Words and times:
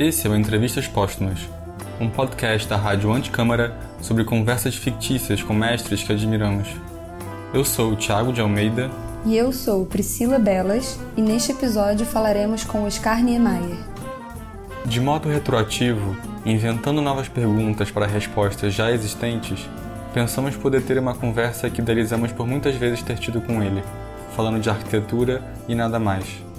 Esse 0.00 0.26
é 0.26 0.30
o 0.30 0.34
Entrevistas 0.34 0.88
Póstumas, 0.88 1.40
um 2.00 2.08
podcast 2.08 2.66
da 2.66 2.74
Rádio 2.74 3.12
Anticâmara 3.12 3.76
sobre 4.00 4.24
conversas 4.24 4.74
fictícias 4.74 5.42
com 5.42 5.52
mestres 5.52 6.02
que 6.02 6.10
admiramos. 6.10 6.68
Eu 7.52 7.66
sou 7.66 7.92
o 7.92 7.96
Thiago 7.96 8.32
de 8.32 8.40
Almeida. 8.40 8.90
E 9.26 9.36
eu 9.36 9.52
sou 9.52 9.84
Priscila 9.84 10.38
Belas, 10.38 10.98
e 11.18 11.20
neste 11.20 11.52
episódio 11.52 12.06
falaremos 12.06 12.64
com 12.64 12.84
Oscar 12.84 13.22
Niemeyer. 13.22 13.76
De 14.86 15.02
modo 15.02 15.28
retroativo, 15.28 16.16
inventando 16.46 17.02
novas 17.02 17.28
perguntas 17.28 17.90
para 17.90 18.06
respostas 18.06 18.72
já 18.72 18.90
existentes, 18.90 19.68
pensamos 20.14 20.56
poder 20.56 20.80
ter 20.80 20.98
uma 20.98 21.12
conversa 21.12 21.68
que 21.68 21.82
idealizamos 21.82 22.32
por 22.32 22.46
muitas 22.46 22.74
vezes 22.74 23.02
ter 23.02 23.18
tido 23.18 23.42
com 23.42 23.62
ele, 23.62 23.82
falando 24.34 24.62
de 24.62 24.70
arquitetura 24.70 25.44
e 25.68 25.74
nada 25.74 25.98
mais. 25.98 26.49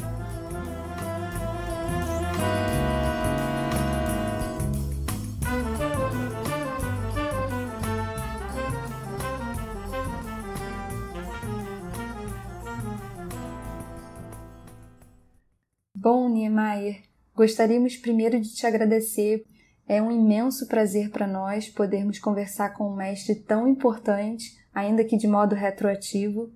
Bom, 16.04 16.28
Niemeyer, 16.28 17.04
gostaríamos 17.36 17.96
primeiro 17.96 18.42
de 18.42 18.56
te 18.56 18.66
agradecer. 18.66 19.46
É 19.88 20.02
um 20.02 20.12
imenso 20.12 20.68
prazer 20.68 21.12
para 21.12 21.28
nós 21.28 21.70
podermos 21.70 22.18
conversar 22.18 22.74
com 22.74 22.92
um 22.92 22.96
mestre 22.96 23.36
tão 23.36 23.68
importante, 23.68 24.46
ainda 24.74 25.04
que 25.04 25.16
de 25.16 25.28
modo 25.28 25.54
retroativo. 25.54 26.52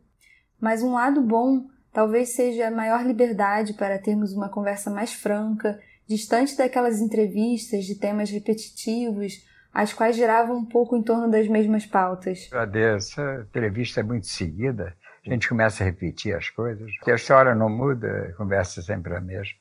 Mas 0.60 0.82
um 0.82 0.94
lado 0.94 1.22
bom 1.22 1.68
talvez 1.94 2.30
seja 2.30 2.70
a 2.70 2.72
maior 2.72 3.06
liberdade 3.06 3.76
para 3.76 4.00
termos 4.00 4.34
uma 4.34 4.50
conversa 4.50 4.90
mais 4.90 5.14
franca, 5.14 5.80
distante 6.08 6.58
daquelas 6.58 7.00
entrevistas 7.00 7.86
de 7.86 8.00
temas 8.00 8.32
repetitivos, 8.32 9.46
as 9.72 9.94
quais 9.94 10.16
giravam 10.16 10.58
um 10.58 10.66
pouco 10.66 10.98
em 10.98 11.04
torno 11.04 11.30
das 11.30 11.48
mesmas 11.48 11.86
pautas. 11.86 12.50
Agradeço. 12.52 13.22
A 13.22 13.42
entrevista 13.42 14.00
é 14.00 14.04
muito 14.04 14.26
seguida 14.26 14.98
a 15.26 15.34
gente 15.34 15.50
começa 15.50 15.84
a 15.84 15.86
repetir 15.86 16.36
as 16.36 16.50
coisas. 16.50 16.94
Porque 16.98 17.12
a 17.12 17.16
história 17.16 17.56
não 17.56 17.70
muda, 17.70 18.30
a 18.30 18.34
conversa 18.34 18.80
é 18.80 18.84
sempre 18.84 19.16
a 19.16 19.22
mesma. 19.22 19.56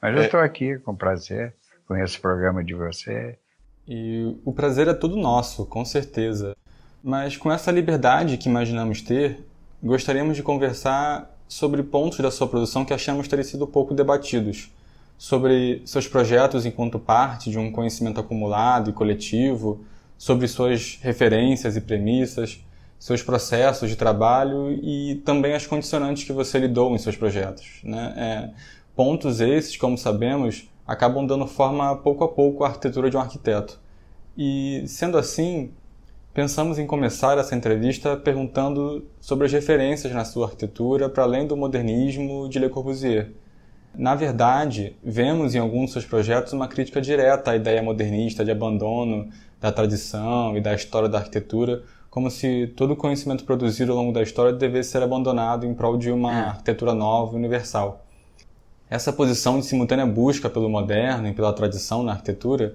Mas 0.00 0.14
eu 0.14 0.22
é. 0.22 0.24
estou 0.24 0.40
aqui 0.40 0.78
com 0.78 0.94
prazer, 0.94 1.54
com 1.86 1.96
esse 1.96 2.18
programa 2.18 2.62
de 2.62 2.74
você. 2.74 3.36
E 3.86 4.36
o 4.44 4.52
prazer 4.52 4.88
é 4.88 4.94
todo 4.94 5.16
nosso, 5.16 5.66
com 5.66 5.84
certeza. 5.84 6.56
Mas 7.02 7.36
com 7.36 7.50
essa 7.50 7.70
liberdade 7.70 8.36
que 8.36 8.48
imaginamos 8.48 9.02
ter, 9.02 9.44
gostaríamos 9.82 10.36
de 10.36 10.42
conversar 10.42 11.28
sobre 11.48 11.82
pontos 11.82 12.20
da 12.20 12.30
sua 12.30 12.46
produção 12.46 12.84
que 12.84 12.94
achamos 12.94 13.26
terem 13.26 13.44
sido 13.44 13.66
pouco 13.66 13.92
debatidos. 13.92 14.70
Sobre 15.18 15.82
seus 15.84 16.06
projetos 16.06 16.64
enquanto 16.64 16.98
parte 16.98 17.50
de 17.50 17.58
um 17.58 17.72
conhecimento 17.72 18.20
acumulado 18.20 18.90
e 18.90 18.92
coletivo, 18.92 19.84
sobre 20.16 20.46
suas 20.46 20.98
referências 21.02 21.76
e 21.76 21.80
premissas, 21.80 22.64
seus 23.00 23.22
processos 23.22 23.88
de 23.88 23.96
trabalho 23.96 24.70
e 24.82 25.22
também 25.24 25.54
as 25.54 25.66
condicionantes 25.66 26.22
que 26.22 26.34
você 26.34 26.58
lidou 26.58 26.94
em 26.94 26.98
seus 26.98 27.16
projetos. 27.16 27.80
Né? 27.82 28.14
É, 28.14 28.50
pontos 28.94 29.40
esses, 29.40 29.74
como 29.78 29.96
sabemos, 29.96 30.68
acabam 30.86 31.26
dando 31.26 31.46
forma 31.46 31.96
pouco 31.96 32.22
a 32.24 32.28
pouco 32.28 32.62
à 32.62 32.68
arquitetura 32.68 33.08
de 33.08 33.16
um 33.16 33.20
arquiteto. 33.20 33.80
E, 34.36 34.84
sendo 34.86 35.16
assim, 35.16 35.72
pensamos 36.34 36.78
em 36.78 36.86
começar 36.86 37.38
essa 37.38 37.56
entrevista 37.56 38.18
perguntando 38.18 39.08
sobre 39.18 39.46
as 39.46 39.52
referências 39.52 40.12
na 40.12 40.26
sua 40.26 40.44
arquitetura 40.44 41.08
para 41.08 41.24
além 41.24 41.46
do 41.46 41.56
modernismo 41.56 42.50
de 42.50 42.58
Le 42.58 42.68
Corbusier. 42.68 43.32
Na 43.94 44.14
verdade, 44.14 44.94
vemos 45.02 45.54
em 45.54 45.58
alguns 45.58 45.84
dos 45.84 45.92
seus 45.94 46.04
projetos 46.04 46.52
uma 46.52 46.68
crítica 46.68 47.00
direta 47.00 47.52
à 47.52 47.56
ideia 47.56 47.82
modernista 47.82 48.44
de 48.44 48.50
abandono 48.50 49.30
da 49.58 49.72
tradição 49.72 50.54
e 50.54 50.60
da 50.60 50.74
história 50.74 51.08
da 51.08 51.18
arquitetura 51.18 51.82
como 52.10 52.28
se 52.28 52.66
todo 52.76 52.92
o 52.94 52.96
conhecimento 52.96 53.44
produzido 53.44 53.92
ao 53.92 53.98
longo 53.98 54.12
da 54.12 54.22
história 54.22 54.52
devesse 54.52 54.90
ser 54.90 55.02
abandonado 55.02 55.64
em 55.64 55.72
prol 55.72 55.96
de 55.96 56.10
uma 56.10 56.32
é. 56.32 56.40
arquitetura 56.40 56.92
nova 56.92 57.34
e 57.34 57.36
universal. 57.36 58.04
Essa 58.90 59.12
posição 59.12 59.60
de 59.60 59.66
simultânea 59.66 60.04
busca 60.04 60.50
pelo 60.50 60.68
moderno 60.68 61.28
e 61.28 61.32
pela 61.32 61.52
tradição 61.52 62.02
na 62.02 62.12
arquitetura, 62.12 62.74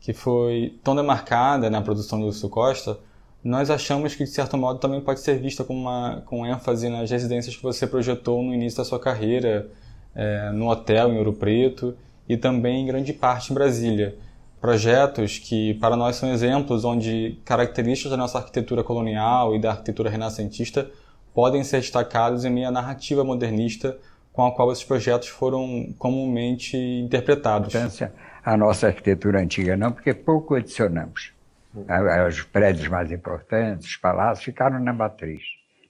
que 0.00 0.12
foi 0.12 0.78
tão 0.84 0.94
demarcada 0.94 1.68
na 1.68 1.82
produção 1.82 2.20
do 2.20 2.26
Lúcio 2.26 2.48
Costa, 2.48 2.96
nós 3.42 3.70
achamos 3.70 4.14
que 4.14 4.22
de 4.22 4.30
certo 4.30 4.56
modo 4.56 4.78
também 4.78 5.00
pode 5.00 5.20
ser 5.20 5.38
vista 5.38 5.64
com, 5.64 5.74
uma, 5.74 6.22
com 6.24 6.46
ênfase 6.46 6.88
nas 6.88 7.10
residências 7.10 7.56
que 7.56 7.62
você 7.62 7.86
projetou 7.86 8.40
no 8.42 8.54
início 8.54 8.78
da 8.78 8.84
sua 8.84 9.00
carreira, 9.00 9.68
é, 10.14 10.50
no 10.52 10.68
hotel 10.68 11.12
em 11.12 11.18
Ouro 11.18 11.32
Preto 11.32 11.96
e 12.28 12.36
também 12.36 12.82
em 12.82 12.86
grande 12.86 13.12
parte 13.12 13.50
em 13.50 13.54
Brasília 13.54 14.16
projetos 14.60 15.38
que 15.38 15.74
para 15.74 15.96
nós 15.96 16.16
são 16.16 16.30
exemplos 16.30 16.84
onde 16.84 17.38
características 17.44 18.10
da 18.10 18.16
nossa 18.16 18.38
arquitetura 18.38 18.82
colonial 18.82 19.54
e 19.54 19.60
da 19.60 19.70
arquitetura 19.70 20.10
renascentista 20.10 20.90
podem 21.34 21.62
ser 21.62 21.80
destacados 21.80 22.44
em 22.44 22.50
meio 22.50 22.68
à 22.68 22.70
narrativa 22.70 23.22
modernista 23.22 23.98
com 24.32 24.46
a 24.46 24.54
qual 24.54 24.72
esses 24.72 24.84
projetos 24.84 25.28
foram 25.28 25.94
comumente 25.98 26.76
interpretados. 26.76 27.72
A 28.44 28.56
nossa 28.56 28.88
arquitetura 28.88 29.40
antiga 29.40 29.76
não, 29.76 29.92
porque 29.92 30.14
pouco 30.14 30.54
adicionamos. 30.54 31.32
Os 32.28 32.42
prédios 32.42 32.88
mais 32.88 33.10
importantes, 33.12 33.86
os 33.86 33.96
palácios, 33.96 34.44
ficaram 34.44 34.78
na 34.78 34.92
matriz. 34.92 35.42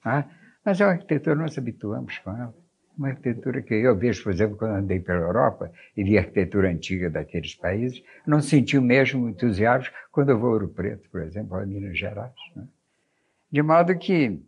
Né? 0.05 0.25
Mas 0.65 0.81
a 0.81 0.91
arquitetura 0.91 1.37
nós 1.37 1.57
habituamos 1.57 2.19
com 2.19 2.31
ela 2.31 2.55
uma 2.97 3.09
arquitetura 3.09 3.61
que 3.63 3.75
eu 3.75 3.97
vejo, 3.97 4.23
por 4.23 4.33
exemplo, 4.33 4.57
quando 4.57 4.75
andei 4.75 5.01
pela 5.01 5.21
Europa 5.21 5.71
e 5.97 6.03
vi 6.03 6.17
a 6.17 6.23
arquitetura 6.23 6.69
antiga 6.69 7.11
daqueles 7.11 7.55
países, 7.55 8.03
não 8.27 8.41
senti 8.41 8.79
o 8.79 8.83
mesmo 8.83 9.29
entusiasmo 9.29 9.93
quando 10.11 10.31
eu 10.31 10.39
vou 10.39 10.51
a 10.51 10.53
Ouro 10.53 10.69
Preto, 10.69 11.09
por 11.11 11.23
exemplo, 11.23 11.57
a 11.57 11.67
Minas 11.67 11.99
Gerais. 11.99 12.33
Né? 12.55 12.67
De 13.51 13.63
modo 13.63 13.97
que, 13.97 14.43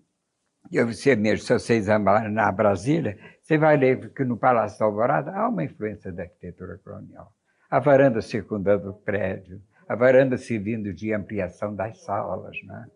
você 0.72 1.14
mesmo, 1.14 1.44
se 1.44 1.52
você 1.52 1.74
examinar 1.74 2.30
na 2.30 2.50
Brasília, 2.50 3.18
você 3.42 3.58
vai 3.58 3.76
ler 3.76 4.12
que 4.12 4.24
no 4.24 4.36
Palácio 4.36 4.78
da 4.78 4.86
Alvorada 4.86 5.30
há 5.32 5.48
uma 5.48 5.64
influência 5.64 6.10
da 6.10 6.22
arquitetura 6.22 6.78
colonial. 6.78 7.32
A 7.70 7.78
varanda 7.78 8.22
circundando 8.22 8.90
o 8.90 8.94
prédio, 8.94 9.60
a 9.86 9.94
varanda 9.94 10.36
servindo 10.36 10.92
de 10.92 11.12
ampliação 11.12 11.74
das 11.74 12.02
salas, 12.02 12.56
né? 12.64 12.86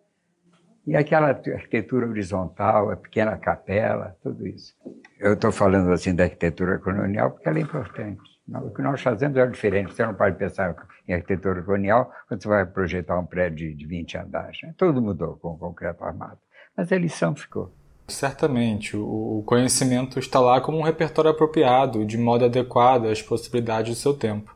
E 0.86 0.96
aquela 0.96 1.28
arquitetura 1.28 2.08
horizontal, 2.08 2.90
a 2.90 2.96
pequena 2.96 3.36
capela, 3.36 4.16
tudo 4.22 4.46
isso. 4.46 4.74
Eu 5.20 5.34
estou 5.34 5.52
falando 5.52 5.92
assim 5.92 6.14
da 6.14 6.24
arquitetura 6.24 6.78
colonial 6.78 7.30
porque 7.30 7.48
ela 7.48 7.58
é 7.58 7.62
importante. 7.62 8.20
O 8.48 8.70
que 8.70 8.82
nós 8.82 9.00
fazemos 9.00 9.36
é 9.36 9.46
diferente. 9.46 9.94
Você 9.94 10.04
não 10.04 10.14
pode 10.14 10.36
pensar 10.36 10.74
em 11.06 11.14
arquitetura 11.14 11.62
colonial 11.62 12.12
quando 12.26 12.42
você 12.42 12.48
vai 12.48 12.66
projetar 12.66 13.16
um 13.18 13.24
prédio 13.24 13.74
de 13.74 13.86
20 13.86 14.18
andares. 14.18 14.58
Né? 14.62 14.74
Tudo 14.76 15.00
mudou 15.00 15.36
com 15.36 15.50
o 15.50 15.58
concreto 15.58 16.02
armado. 16.04 16.38
Mas 16.76 16.90
a 16.90 16.98
lição 16.98 17.36
ficou. 17.36 17.72
Certamente. 18.08 18.96
O 18.96 19.44
conhecimento 19.46 20.18
está 20.18 20.40
lá 20.40 20.60
como 20.60 20.78
um 20.78 20.82
repertório 20.82 21.30
apropriado, 21.30 22.04
de 22.04 22.18
modo 22.18 22.44
adequado 22.44 23.06
às 23.06 23.22
possibilidades 23.22 23.94
do 23.94 24.00
seu 24.00 24.14
tempo. 24.14 24.54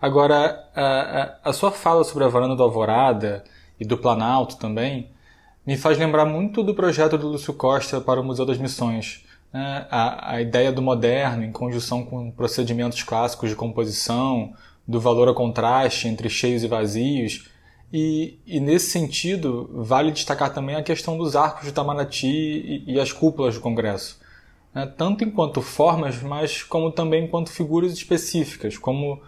Agora, 0.00 0.64
a, 0.74 1.38
a 1.44 1.52
sua 1.52 1.70
fala 1.70 2.04
sobre 2.04 2.24
a 2.24 2.28
varanda 2.28 2.56
do 2.56 2.62
Alvorada 2.62 3.44
e 3.78 3.84
do 3.84 3.98
Planalto 3.98 4.56
também 4.58 5.10
me 5.68 5.76
faz 5.76 5.98
lembrar 5.98 6.24
muito 6.24 6.62
do 6.62 6.74
projeto 6.74 7.18
do 7.18 7.28
Lúcio 7.28 7.52
Costa 7.52 8.00
para 8.00 8.18
o 8.18 8.24
Museu 8.24 8.46
das 8.46 8.56
Missões. 8.56 9.22
Né? 9.52 9.86
A, 9.90 10.36
a 10.36 10.40
ideia 10.40 10.72
do 10.72 10.80
moderno, 10.80 11.44
em 11.44 11.52
conjunção 11.52 12.06
com 12.06 12.30
procedimentos 12.30 13.02
clássicos 13.02 13.50
de 13.50 13.54
composição, 13.54 14.54
do 14.86 14.98
valor 14.98 15.28
ao 15.28 15.34
contraste 15.34 16.08
entre 16.08 16.30
cheios 16.30 16.64
e 16.64 16.66
vazios. 16.66 17.50
E, 17.92 18.38
e, 18.46 18.60
nesse 18.60 18.88
sentido, 18.88 19.68
vale 19.74 20.10
destacar 20.10 20.54
também 20.54 20.74
a 20.74 20.82
questão 20.82 21.18
dos 21.18 21.36
arcos 21.36 21.64
de 21.64 21.68
Itamaraty 21.68 22.26
e, 22.26 22.94
e 22.94 22.98
as 22.98 23.12
cúpulas 23.12 23.56
do 23.56 23.60
Congresso. 23.60 24.18
Né? 24.74 24.86
Tanto 24.96 25.22
enquanto 25.22 25.60
formas, 25.60 26.22
mas 26.22 26.62
como 26.62 26.90
também 26.90 27.26
enquanto 27.26 27.52
figuras 27.52 27.92
específicas, 27.92 28.78
como 28.78 29.20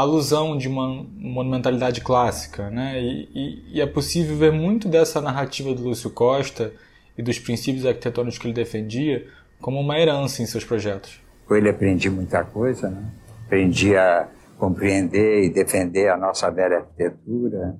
alusão 0.00 0.56
de 0.56 0.68
uma 0.68 1.04
monumentalidade 1.16 2.00
clássica, 2.00 2.70
né? 2.70 3.00
E, 3.00 3.28
e, 3.34 3.76
e, 3.76 3.80
é 3.80 3.86
possível 3.86 4.36
ver 4.36 4.52
muito 4.52 4.88
dessa 4.88 5.20
narrativa 5.20 5.74
do 5.74 5.82
Lúcio 5.82 6.10
Costa 6.10 6.72
e 7.16 7.22
dos 7.22 7.38
princípios 7.38 7.86
arquitetônicos 7.86 8.38
que 8.38 8.46
ele 8.46 8.54
defendia 8.54 9.26
como 9.60 9.80
uma 9.80 9.98
herança 9.98 10.42
em 10.42 10.46
seus 10.46 10.64
projetos. 10.64 11.20
Com 11.46 11.54
ele 11.54 11.68
aprendi 11.68 12.10
muita 12.10 12.44
coisa, 12.44 12.90
né? 12.90 13.02
Aprendi 13.46 13.96
a 13.96 14.28
compreender 14.58 15.44
e 15.44 15.50
defender 15.50 16.08
a 16.08 16.16
nossa 16.16 16.50
velha 16.50 16.78
arquitetura 16.78 17.76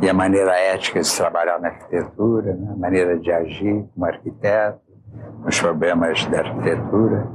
e 0.00 0.08
a 0.08 0.12
maneira 0.12 0.52
ética 0.56 1.00
de 1.00 1.06
se 1.06 1.16
trabalhar 1.16 1.60
na 1.60 1.68
arquitetura, 1.68 2.54
né? 2.54 2.72
a 2.72 2.76
maneira 2.76 3.18
de 3.18 3.30
agir 3.30 3.84
como 3.94 4.04
arquiteto, 4.04 4.80
os 5.46 5.60
problemas 5.60 6.26
da 6.26 6.40
arquitetura, 6.40 7.28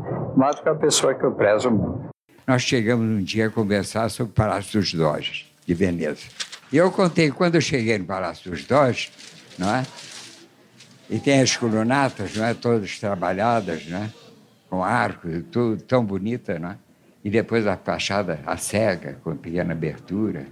que 0.62 0.68
é 0.68 0.72
uma 0.72 0.80
pessoa 0.80 1.16
que 1.16 1.24
eu 1.24 1.32
prezo 1.32 1.72
muito 1.72 2.17
nós 2.48 2.62
chegamos 2.64 3.06
um 3.06 3.22
dia 3.22 3.48
a 3.48 3.50
conversar 3.50 4.10
sobre 4.10 4.32
o 4.32 4.34
Palácio 4.34 4.80
dos 4.80 4.94
Doges, 4.94 5.46
de 5.66 5.74
Veneza. 5.74 6.24
E 6.72 6.78
eu 6.78 6.90
contei, 6.92 7.30
quando 7.30 7.56
eu 7.56 7.62
cheguei 7.62 7.98
no 7.98 8.06
Palácio 8.06 8.50
dos 8.50 8.64
Doges, 8.64 9.12
não 9.60 9.76
é? 9.76 9.86
E 11.10 11.20
tem 11.20 11.42
as 11.42 11.56
colunatas, 11.56 12.36
não 12.36 12.46
é? 12.46 12.54
Todas 12.54 12.98
trabalhadas, 13.00 13.86
não 13.88 13.98
é? 13.98 14.10
Com 14.70 14.84
arcos 14.84 15.36
e 15.36 15.42
tudo, 15.42 15.82
tão 15.84 16.04
bonita, 16.04 16.58
não 16.58 16.72
é? 16.72 16.78
e 17.28 17.30
depois 17.30 17.68
a 17.68 17.76
fachada, 17.76 18.40
a 18.46 18.56
cega, 18.56 19.20
com 19.22 19.36
pequena 19.36 19.74
abertura. 19.74 20.48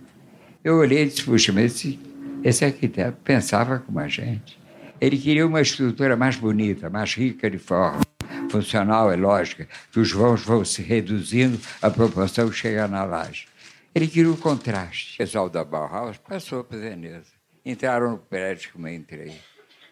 Eu 0.62 0.76
olhei 0.76 1.04
e 1.04 1.06
disse, 1.06 1.24
puxa, 1.24 1.54
mas 1.54 1.74
esse, 1.74 1.98
esse 2.44 2.66
arquiteto 2.66 3.18
pensava 3.24 3.80
como 3.80 3.98
a 3.98 4.10
gente. 4.10 4.60
Ele 5.00 5.18
queria 5.18 5.48
uma 5.48 5.62
estrutura 5.62 6.18
mais 6.18 6.36
bonita, 6.36 6.90
mais 6.90 7.14
rica 7.14 7.50
de 7.50 7.58
forma, 7.58 8.02
funcional 8.50 9.12
e 9.14 9.16
lógica, 9.16 9.68
que 9.92 10.00
os 10.00 10.12
vãos 10.12 10.42
vão 10.42 10.64
se 10.64 10.82
reduzindo 10.82 11.60
à 11.82 11.90
proporção 11.90 12.52
chega 12.52 12.88
na 12.88 13.04
laje. 13.04 13.48
Ele 13.94 14.08
queria 14.08 14.32
o 14.32 14.38
contraste. 14.38 15.16
O 15.16 15.18
pessoal 15.20 15.50
da 15.50 15.64
Bauhaus 15.64 16.18
passou 16.18 16.64
para 16.64 16.78
Veneza. 16.78 17.34
Entraram 17.66 18.12
no 18.12 18.18
prédio 18.18 18.72
como 18.74 18.88
eu 18.88 18.94
entrei. 18.94 19.34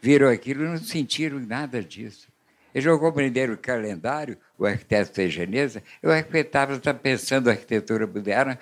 Viram 0.02 0.30
aquilo 0.30 0.66
e 0.66 0.68
não 0.68 0.78
sentiram 0.78 1.40
nada 1.40 1.82
disso. 1.82 2.28
Eles 2.74 2.86
não 2.86 2.98
compreenderam 2.98 3.54
o 3.54 3.58
calendário, 3.58 4.38
o 4.58 4.66
arquiteto 4.66 5.14
fez 5.14 5.32
Geneza. 5.32 5.82
O 6.02 6.10
arquiteto 6.10 6.94
pensando 6.96 7.50
a 7.50 7.54
arquitetura 7.54 8.08
moderna 8.08 8.60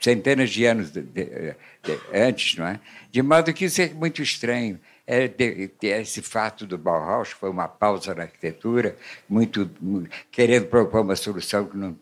centenas 0.00 0.50
de 0.50 0.66
anos 0.66 0.90
de, 0.90 1.00
de, 1.00 1.24
de, 1.24 2.00
antes, 2.12 2.56
não 2.56 2.66
é? 2.66 2.80
De 3.10 3.22
modo 3.22 3.52
que 3.52 3.66
isso 3.66 3.80
é 3.80 3.88
muito 3.88 4.22
estranho. 4.22 4.78
É, 5.06 5.30
esse 5.82 6.22
fato 6.22 6.66
do 6.66 6.78
Bauhaus, 6.78 7.28
foi 7.30 7.50
uma 7.50 7.68
pausa 7.68 8.14
na 8.14 8.22
arquitetura, 8.22 8.96
muito, 9.28 9.70
muito, 9.78 10.08
querendo 10.30 10.66
propor 10.66 11.02
uma 11.02 11.14
solução 11.14 11.66
que 11.66 11.76
não 11.76 11.94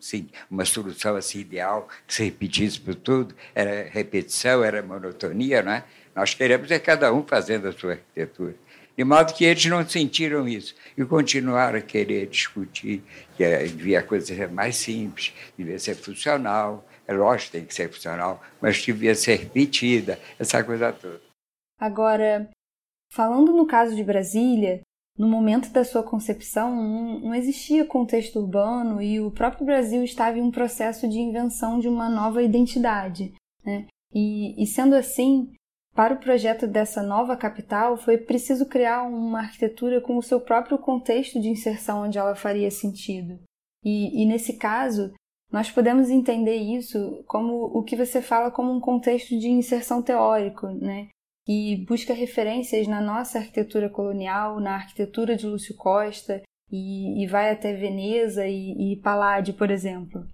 uma 0.49 0.63
solução 0.63 1.15
assim 1.17 1.39
ideal 1.39 1.89
que 2.07 2.13
se 2.13 2.23
repetisse 2.23 2.79
por 2.79 2.95
tudo, 2.95 3.35
era 3.53 3.89
repetição, 3.89 4.63
era 4.63 4.81
monotonia, 4.81 5.61
não 5.61 5.73
é? 5.73 5.83
Nós 6.15 6.33
queremos 6.33 6.71
é 6.71 6.79
cada 6.79 7.11
um 7.11 7.23
fazendo 7.23 7.67
a 7.67 7.73
sua 7.73 7.93
arquitetura. 7.93 8.55
De 8.95 9.03
modo 9.03 9.33
que 9.33 9.43
eles 9.43 9.65
não 9.65 9.87
sentiram 9.87 10.47
isso 10.47 10.75
e 10.95 11.03
continuaram 11.03 11.79
a 11.79 11.81
querer 11.81 12.27
discutir 12.27 13.03
que 13.35 13.67
devia 13.67 13.99
a 13.99 14.03
coisa 14.03 14.27
ser 14.27 14.49
mais 14.49 14.75
simples, 14.77 15.33
devia 15.57 15.79
ser 15.79 15.95
funcional, 15.95 16.87
é 17.07 17.13
lógico 17.13 17.51
que 17.51 17.57
tem 17.57 17.65
que 17.65 17.73
ser 17.73 17.91
funcional, 17.91 18.41
mas 18.61 18.81
devia 18.81 19.15
ser 19.15 19.37
repetida, 19.37 20.19
essa 20.39 20.63
coisa 20.63 20.93
toda. 20.93 21.19
Agora, 21.79 22.47
falando 23.13 23.53
no 23.53 23.65
caso 23.65 23.95
de 23.95 24.03
Brasília, 24.03 24.81
no 25.17 25.27
momento 25.27 25.71
da 25.71 25.83
sua 25.83 26.01
concepção 26.01 26.75
não, 27.21 27.35
existia 27.35 27.85
contexto 27.85 28.39
urbano 28.39 29.01
e 29.01 29.19
o 29.21 29.29
próprio 29.29 29.65
Brasil 29.65 30.03
estava 30.03 30.39
em 30.39 30.41
um 30.41 30.51
processo 30.51 31.07
de 31.07 31.19
invenção 31.19 31.79
de 31.79 31.87
uma 31.87 32.09
nova 32.09 32.41
identidade. 32.41 33.33
Né? 33.63 33.85
E, 34.11 34.61
e 34.61 34.65
sendo 34.65 34.95
assim, 34.95 35.53
para 35.93 36.15
o 36.15 36.19
projeto 36.19 36.65
dessa 36.65 37.03
nova 37.03 37.37
capital 37.37 37.95
foi 37.95 38.17
preciso 38.17 38.65
criar 38.65 39.03
uma 39.03 39.41
arquitetura 39.41 40.01
com 40.01 40.17
o 40.17 40.23
seu 40.23 40.41
próprio 40.41 40.79
contexto 40.79 41.39
de 41.39 41.49
inserção 41.49 42.03
onde 42.03 42.17
ela 42.17 42.35
faria 42.35 42.71
sentido. 42.71 43.39
E, 43.85 44.23
e 44.23 44.25
nesse 44.25 44.53
caso, 44.53 45.13
nós 45.51 45.69
podemos 45.69 46.09
entender 46.09 46.55
isso 46.55 47.23
como 47.27 47.65
o 47.65 47.83
que 47.83 47.95
você 47.95 48.19
fala 48.23 48.49
como 48.49 48.71
um 48.71 48.79
contexto 48.79 49.37
de 49.37 49.49
inserção 49.49 50.01
teórico, 50.01 50.65
né? 50.67 51.09
Que 51.45 51.85
busca 51.87 52.13
referências 52.13 52.87
na 52.87 53.01
nossa 53.01 53.39
arquitetura 53.39 53.89
colonial, 53.89 54.59
na 54.59 54.75
arquitetura 54.75 55.35
de 55.35 55.45
Lúcio 55.45 55.75
Costa, 55.75 56.41
e, 56.71 57.23
e 57.23 57.27
vai 57.27 57.51
até 57.51 57.73
Veneza 57.73 58.47
e, 58.47 58.93
e 58.93 59.01
Palladio, 59.01 59.53
por 59.53 59.69
exemplo. 59.69 60.25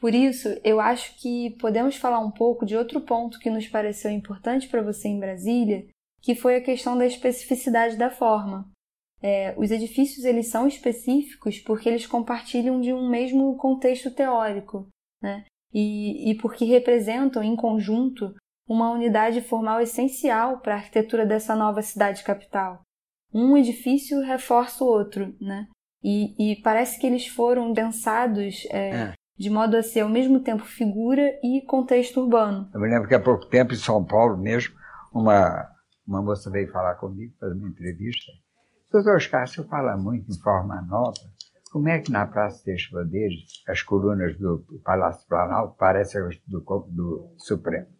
Por 0.00 0.14
isso, 0.14 0.48
eu 0.62 0.80
acho 0.80 1.16
que 1.20 1.50
podemos 1.58 1.96
falar 1.96 2.20
um 2.20 2.30
pouco 2.30 2.64
de 2.64 2.76
outro 2.76 3.00
ponto 3.00 3.38
que 3.38 3.50
nos 3.50 3.66
pareceu 3.66 4.10
importante 4.10 4.68
para 4.68 4.82
você 4.82 5.08
em 5.08 5.18
Brasília, 5.18 5.86
que 6.20 6.34
foi 6.34 6.56
a 6.56 6.62
questão 6.62 6.96
da 6.96 7.06
especificidade 7.06 7.96
da 7.96 8.10
forma. 8.10 8.70
É, 9.20 9.52
os 9.58 9.72
edifícios 9.72 10.24
eles 10.24 10.46
são 10.46 10.68
específicos 10.68 11.58
porque 11.58 11.88
eles 11.88 12.06
compartilham 12.06 12.80
de 12.80 12.92
um 12.92 13.08
mesmo 13.10 13.56
contexto 13.56 14.12
teórico, 14.12 14.86
né? 15.20 15.44
e, 15.72 16.30
e 16.30 16.34
porque 16.36 16.64
representam 16.64 17.42
em 17.42 17.56
conjunto 17.56 18.34
uma 18.68 18.90
unidade 18.90 19.40
formal 19.40 19.80
essencial 19.80 20.58
para 20.58 20.74
a 20.74 20.76
arquitetura 20.76 21.24
dessa 21.24 21.56
nova 21.56 21.80
cidade 21.82 22.22
capital. 22.22 22.82
Um 23.32 23.56
edifício 23.56 24.20
reforça 24.20 24.84
o 24.84 24.86
outro, 24.86 25.34
né? 25.40 25.66
E, 26.02 26.52
e 26.52 26.62
parece 26.62 27.00
que 27.00 27.06
eles 27.06 27.26
foram 27.26 27.72
pensados 27.74 28.66
é, 28.70 28.90
é. 28.90 29.12
de 29.36 29.50
modo 29.50 29.76
a 29.76 29.82
ser 29.82 30.00
ao 30.00 30.08
mesmo 30.08 30.40
tempo 30.40 30.64
figura 30.64 31.22
e 31.42 31.62
contexto 31.66 32.20
urbano. 32.20 32.68
Eu 32.72 32.80
me 32.80 32.88
lembro 32.88 33.08
que 33.08 33.14
há 33.14 33.20
pouco 33.20 33.46
tempo 33.46 33.72
em 33.72 33.76
São 33.76 34.04
Paulo 34.04 34.36
mesmo, 34.36 34.74
uma, 35.12 35.68
uma 36.06 36.22
moça 36.22 36.50
veio 36.50 36.70
falar 36.70 36.94
comigo, 36.94 37.34
fazer 37.40 37.54
uma 37.54 37.68
entrevista, 37.68 38.30
Doutor 38.90 39.16
Oscar, 39.16 39.46
fala 39.68 39.98
muito 39.98 40.32
em 40.32 40.40
forma 40.40 40.80
nova. 40.82 41.12
Como 41.70 41.88
é 41.88 42.00
que 42.00 42.10
na 42.10 42.26
Praça 42.26 42.64
dos 42.64 42.86
Poderes 42.86 43.62
as 43.68 43.82
colunas 43.82 44.38
do 44.38 44.64
Palácio 44.82 45.28
Planalto 45.28 45.76
parecem 45.76 46.22
as 46.22 46.38
do, 46.46 46.60
do 46.88 47.34
Supremo? 47.36 47.97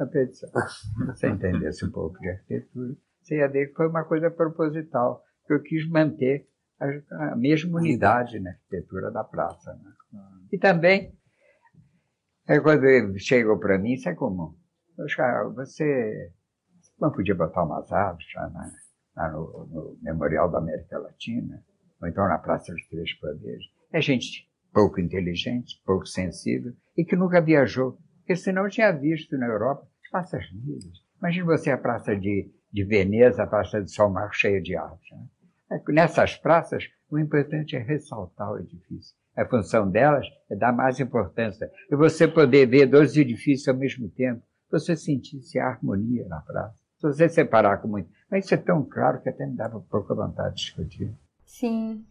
A 0.00 0.06
petição. 0.06 0.48
Se 0.48 0.96
você 1.06 1.28
entendesse 1.28 1.84
um 1.84 1.90
pouco 1.90 2.18
de 2.18 2.30
arquitetura, 2.30 2.96
você 3.20 3.36
ia 3.36 3.48
ver 3.48 3.68
que 3.68 3.74
foi 3.74 3.86
uma 3.86 4.04
coisa 4.04 4.30
proposital, 4.30 5.22
que 5.46 5.52
eu 5.52 5.62
quis 5.62 5.88
manter 5.88 6.48
a, 6.80 7.32
a 7.32 7.36
mesma 7.36 7.78
unidade 7.78 8.40
na 8.40 8.50
arquitetura 8.50 9.10
da 9.10 9.22
praça. 9.22 9.74
Né? 9.74 9.92
E 10.50 10.58
também, 10.58 11.14
é 12.48 12.58
quando 12.60 13.18
chegou 13.18 13.58
para 13.58 13.78
mim, 13.78 13.92
isso 13.92 14.08
é 14.08 14.14
comum. 14.14 14.54
Oscar, 14.98 15.52
você 15.52 16.32
não 16.98 17.12
podia 17.12 17.34
botar 17.34 17.64
umas 17.64 17.90
aves 17.92 18.26
né? 18.34 18.72
lá 19.16 19.30
no, 19.30 19.66
no, 19.66 19.98
Memorial 20.02 20.50
da 20.50 20.58
América 20.58 20.98
Latina, 20.98 21.62
ou 22.00 22.08
então 22.08 22.26
na 22.26 22.38
Praça 22.38 22.72
dos 22.72 22.88
Três 22.88 23.12
Poderes. 23.18 23.64
É 23.92 24.00
gente 24.00 24.48
pouco 24.72 25.00
inteligente, 25.00 25.80
pouco 25.84 26.06
sensível 26.06 26.72
e 26.96 27.04
que 27.04 27.16
nunca 27.16 27.40
viajou, 27.40 27.98
porque 28.30 28.36
senão 28.36 28.68
tinha 28.68 28.92
visto 28.92 29.36
na 29.36 29.46
Europa 29.46 29.88
praças 30.08 30.44
lindas. 30.52 31.02
Imagine 31.18 31.44
você 31.44 31.68
a 31.72 31.76
Praça 31.76 32.14
de, 32.14 32.48
de 32.72 32.84
Veneza, 32.84 33.42
a 33.42 33.46
Praça 33.46 33.82
de 33.82 33.92
São 33.92 34.08
Marcos 34.08 34.36
cheia 34.36 34.62
de 34.62 34.76
arte. 34.76 35.12
Né? 35.12 35.26
É 35.72 35.92
nessas 35.92 36.36
praças, 36.36 36.84
o 37.10 37.18
importante 37.18 37.74
é 37.74 37.80
ressaltar 37.80 38.52
o 38.52 38.60
edifício. 38.60 39.16
A 39.36 39.44
função 39.44 39.90
delas 39.90 40.28
é 40.48 40.54
dar 40.54 40.72
mais 40.72 41.00
importância. 41.00 41.68
E 41.90 41.96
você 41.96 42.28
poder 42.28 42.66
ver 42.66 42.86
dois 42.86 43.16
edifícios 43.16 43.66
ao 43.66 43.76
mesmo 43.76 44.08
tempo, 44.08 44.40
você 44.70 44.94
sentisse 44.94 45.58
a 45.58 45.66
harmonia 45.66 46.24
na 46.28 46.40
praça. 46.40 46.76
Se 46.98 47.08
você 47.08 47.28
separar 47.28 47.78
com 47.78 47.88
muito. 47.88 48.08
Mas 48.30 48.44
isso 48.44 48.54
é 48.54 48.58
tão 48.58 48.84
claro 48.84 49.20
que 49.20 49.28
até 49.28 49.44
me 49.44 49.56
dava 49.56 49.80
pouca 49.90 50.14
vontade 50.14 50.54
de 50.54 50.62
discutir. 50.62 51.12
Sim. 51.50 52.04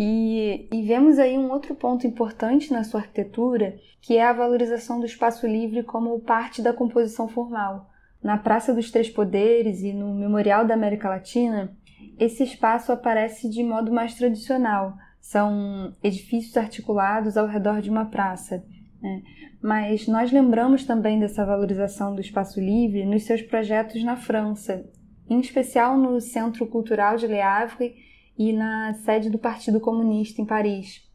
E, 0.00 0.68
e, 0.72 0.82
vemos 0.82 1.18
aí 1.18 1.36
um 1.36 1.50
outro 1.50 1.74
ponto 1.74 2.06
importante 2.06 2.72
na 2.72 2.84
sua 2.84 3.00
arquitetura, 3.00 3.76
que 4.00 4.16
é 4.16 4.24
a 4.24 4.32
valorização 4.32 5.00
do 5.00 5.06
espaço 5.06 5.44
livre 5.44 5.82
como 5.82 6.20
parte 6.20 6.62
da 6.62 6.72
composição 6.72 7.26
formal. 7.26 7.90
Na 8.22 8.38
Praça 8.38 8.72
dos 8.72 8.92
Três 8.92 9.10
Poderes 9.10 9.82
e 9.82 9.92
no 9.92 10.14
Memorial 10.14 10.64
da 10.64 10.74
América 10.74 11.08
Latina, 11.08 11.76
esse 12.16 12.44
espaço 12.44 12.92
aparece 12.92 13.50
de 13.50 13.64
modo 13.64 13.90
mais 13.90 14.14
tradicional. 14.14 14.94
São 15.20 15.96
edifícios 16.00 16.56
articulados 16.56 17.36
ao 17.36 17.48
redor 17.48 17.80
de 17.80 17.90
uma 17.90 18.04
praça. 18.04 18.64
Né? 19.02 19.22
Mas 19.60 20.06
nós 20.06 20.30
lembramos 20.30 20.84
também 20.84 21.18
dessa 21.18 21.44
valorização 21.44 22.14
do 22.14 22.20
espaço 22.20 22.60
livre 22.60 23.04
nos 23.04 23.24
seus 23.24 23.42
projetos 23.42 24.04
na 24.04 24.16
França, 24.16 24.88
em 25.28 25.40
especial 25.40 25.96
no 25.96 26.20
Centro 26.20 26.66
Cultural 26.66 27.16
de 27.16 27.26
Le 27.26 27.40
Havre 27.40 27.96
e 28.36 28.52
na 28.52 28.94
sede 28.94 29.28
do 29.30 29.38
Partido 29.38 29.80
Comunista 29.80 30.40
em 30.40 30.46
Paris. 30.46 31.06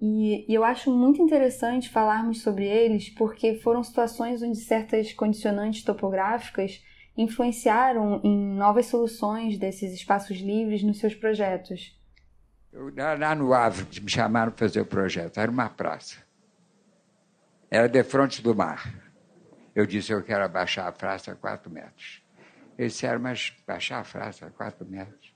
E, 0.00 0.44
e 0.48 0.54
eu 0.54 0.64
acho 0.64 0.90
muito 0.90 1.20
interessante 1.20 1.88
falarmos 1.88 2.40
sobre 2.40 2.64
eles 2.64 3.10
porque 3.10 3.56
foram 3.56 3.82
situações 3.82 4.42
onde 4.42 4.56
certas 4.56 5.12
condicionantes 5.12 5.82
topográficas 5.82 6.84
influenciaram 7.16 8.20
em 8.22 8.54
novas 8.54 8.86
soluções 8.86 9.58
desses 9.58 9.92
espaços 9.92 10.38
livres 10.38 10.84
nos 10.84 11.00
seus 11.00 11.16
projetos. 11.16 11.98
Eu, 12.72 12.92
lá 12.94 13.34
no 13.34 13.52
Havre, 13.52 14.00
me 14.00 14.08
chamaram 14.08 14.52
para 14.52 14.68
fazer 14.68 14.80
o 14.80 14.86
projeto, 14.86 15.40
era 15.40 15.50
uma 15.50 15.68
praça. 15.68 16.16
Era 17.68 17.88
de 17.88 18.02
frente 18.04 18.40
do 18.40 18.54
mar. 18.54 18.94
Eu 19.74 19.84
disse, 19.84 20.12
eu 20.12 20.22
quero 20.22 20.44
abaixar 20.44 20.86
a 20.86 20.92
praça 20.92 21.32
a 21.32 21.34
quatro 21.34 21.70
metros. 21.70 22.22
Eles 22.78 22.92
disseram, 22.92 23.20
mas 23.20 23.52
baixar 23.66 24.00
a 24.00 24.04
praça 24.04 24.46
a 24.46 24.50
quatro 24.50 24.86
metros? 24.86 25.34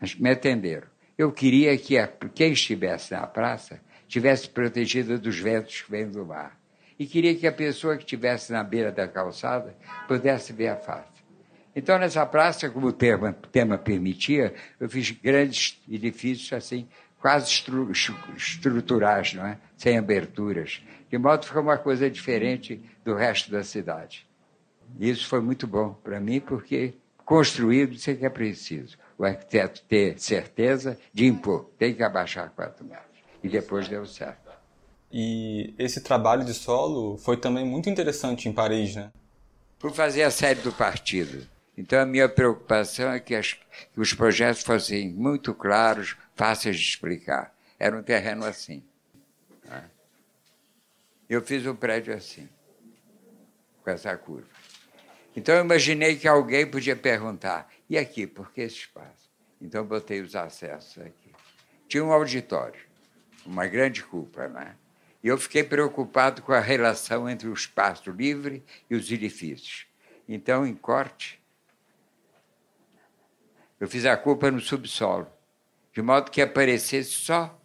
Mas 0.00 0.14
me 0.14 0.30
atenderam. 0.30 0.86
Eu 1.16 1.32
queria 1.32 1.76
que 1.78 1.96
a, 1.96 2.06
quem 2.06 2.52
estivesse 2.52 3.12
na 3.12 3.26
praça 3.26 3.80
estivesse 4.06 4.48
protegida 4.48 5.16
dos 5.16 5.38
ventos 5.38 5.80
que 5.80 5.90
vêm 5.90 6.10
do 6.10 6.26
mar. 6.26 6.58
E 6.98 7.06
queria 7.06 7.34
que 7.34 7.46
a 7.46 7.52
pessoa 7.52 7.96
que 7.96 8.04
estivesse 8.04 8.52
na 8.52 8.62
beira 8.62 8.92
da 8.92 9.08
calçada 9.08 9.74
pudesse 10.06 10.52
ver 10.52 10.68
a 10.68 10.76
face. 10.76 11.24
Então, 11.74 11.98
nessa 11.98 12.24
praça, 12.24 12.70
como 12.70 12.88
o 12.88 12.92
tema, 12.92 13.32
tema 13.50 13.78
permitia, 13.78 14.54
eu 14.78 14.88
fiz 14.88 15.10
grandes 15.10 15.82
edifícios 15.90 16.52
assim, 16.52 16.86
quase 17.18 17.48
estru, 17.48 17.90
estruturais, 18.36 19.34
não 19.34 19.46
é? 19.46 19.58
sem 19.76 19.98
aberturas 19.98 20.82
de 21.14 21.18
modo 21.18 21.42
que 21.42 21.46
ficou 21.46 21.62
uma 21.62 21.78
coisa 21.78 22.10
diferente 22.10 22.82
do 23.04 23.14
resto 23.14 23.48
da 23.48 23.62
cidade. 23.62 24.26
Isso 24.98 25.26
foi 25.26 25.40
muito 25.40 25.66
bom 25.66 25.94
para 26.02 26.20
mim, 26.20 26.40
porque 26.40 26.94
construído 27.24 27.94
isso 27.94 28.10
é 28.10 28.14
que 28.14 28.24
é 28.24 28.30
preciso. 28.30 28.96
O 29.18 29.24
arquiteto 29.24 29.82
ter 29.88 30.18
certeza 30.18 30.98
de 31.12 31.26
impor, 31.26 31.70
tem 31.78 31.94
que 31.94 32.02
abaixar 32.02 32.50
quatro 32.50 32.84
metros. 32.84 33.04
E 33.42 33.48
depois 33.48 33.88
deu 33.88 34.06
certo. 34.06 34.52
E 35.12 35.74
esse 35.78 36.00
trabalho 36.00 36.44
de 36.44 36.54
solo 36.54 37.16
foi 37.18 37.36
também 37.36 37.64
muito 37.64 37.88
interessante 37.88 38.48
em 38.48 38.52
Paris, 38.52 38.96
né? 38.96 39.12
Por 39.78 39.92
fazer 39.92 40.22
a 40.22 40.30
série 40.30 40.60
do 40.60 40.72
partido. 40.72 41.46
Então 41.76 42.00
a 42.00 42.06
minha 42.06 42.28
preocupação 42.28 43.10
é 43.10 43.20
que, 43.20 43.34
as, 43.34 43.52
que 43.52 44.00
os 44.00 44.12
projetos 44.12 44.62
fossem 44.62 45.10
muito 45.10 45.52
claros, 45.54 46.16
fáceis 46.34 46.76
de 46.76 46.82
explicar. 46.82 47.54
Era 47.78 47.96
um 47.96 48.02
terreno 48.02 48.44
assim. 48.44 48.82
Né? 49.64 49.84
Eu 51.28 51.42
fiz 51.42 51.66
um 51.66 51.74
prédio 51.74 52.14
assim, 52.14 52.48
com 53.82 53.90
essa 53.90 54.16
curva. 54.16 54.53
Então 55.36 55.54
eu 55.54 55.64
imaginei 55.64 56.16
que 56.16 56.28
alguém 56.28 56.66
podia 56.66 56.94
perguntar: 56.94 57.70
e 57.88 57.98
aqui, 57.98 58.26
por 58.26 58.52
que 58.52 58.60
esse 58.60 58.76
espaço? 58.76 59.30
Então 59.60 59.84
botei 59.84 60.20
os 60.20 60.36
acessos 60.36 61.02
aqui. 61.02 61.32
Tinha 61.88 62.04
um 62.04 62.12
auditório, 62.12 62.80
uma 63.44 63.66
grande 63.66 64.02
culpa, 64.02 64.48
né? 64.48 64.76
E 65.22 65.28
eu 65.28 65.38
fiquei 65.38 65.64
preocupado 65.64 66.42
com 66.42 66.52
a 66.52 66.60
relação 66.60 67.28
entre 67.28 67.48
o 67.48 67.54
espaço 67.54 68.10
livre 68.10 68.62
e 68.90 68.94
os 68.94 69.10
edifícios. 69.10 69.86
Então, 70.28 70.66
em 70.66 70.74
corte, 70.74 71.40
eu 73.80 73.88
fiz 73.88 74.04
a 74.04 74.16
culpa 74.16 74.50
no 74.50 74.60
subsolo, 74.60 75.26
de 75.92 76.02
modo 76.02 76.30
que 76.30 76.42
aparecesse 76.42 77.10
só 77.10 77.58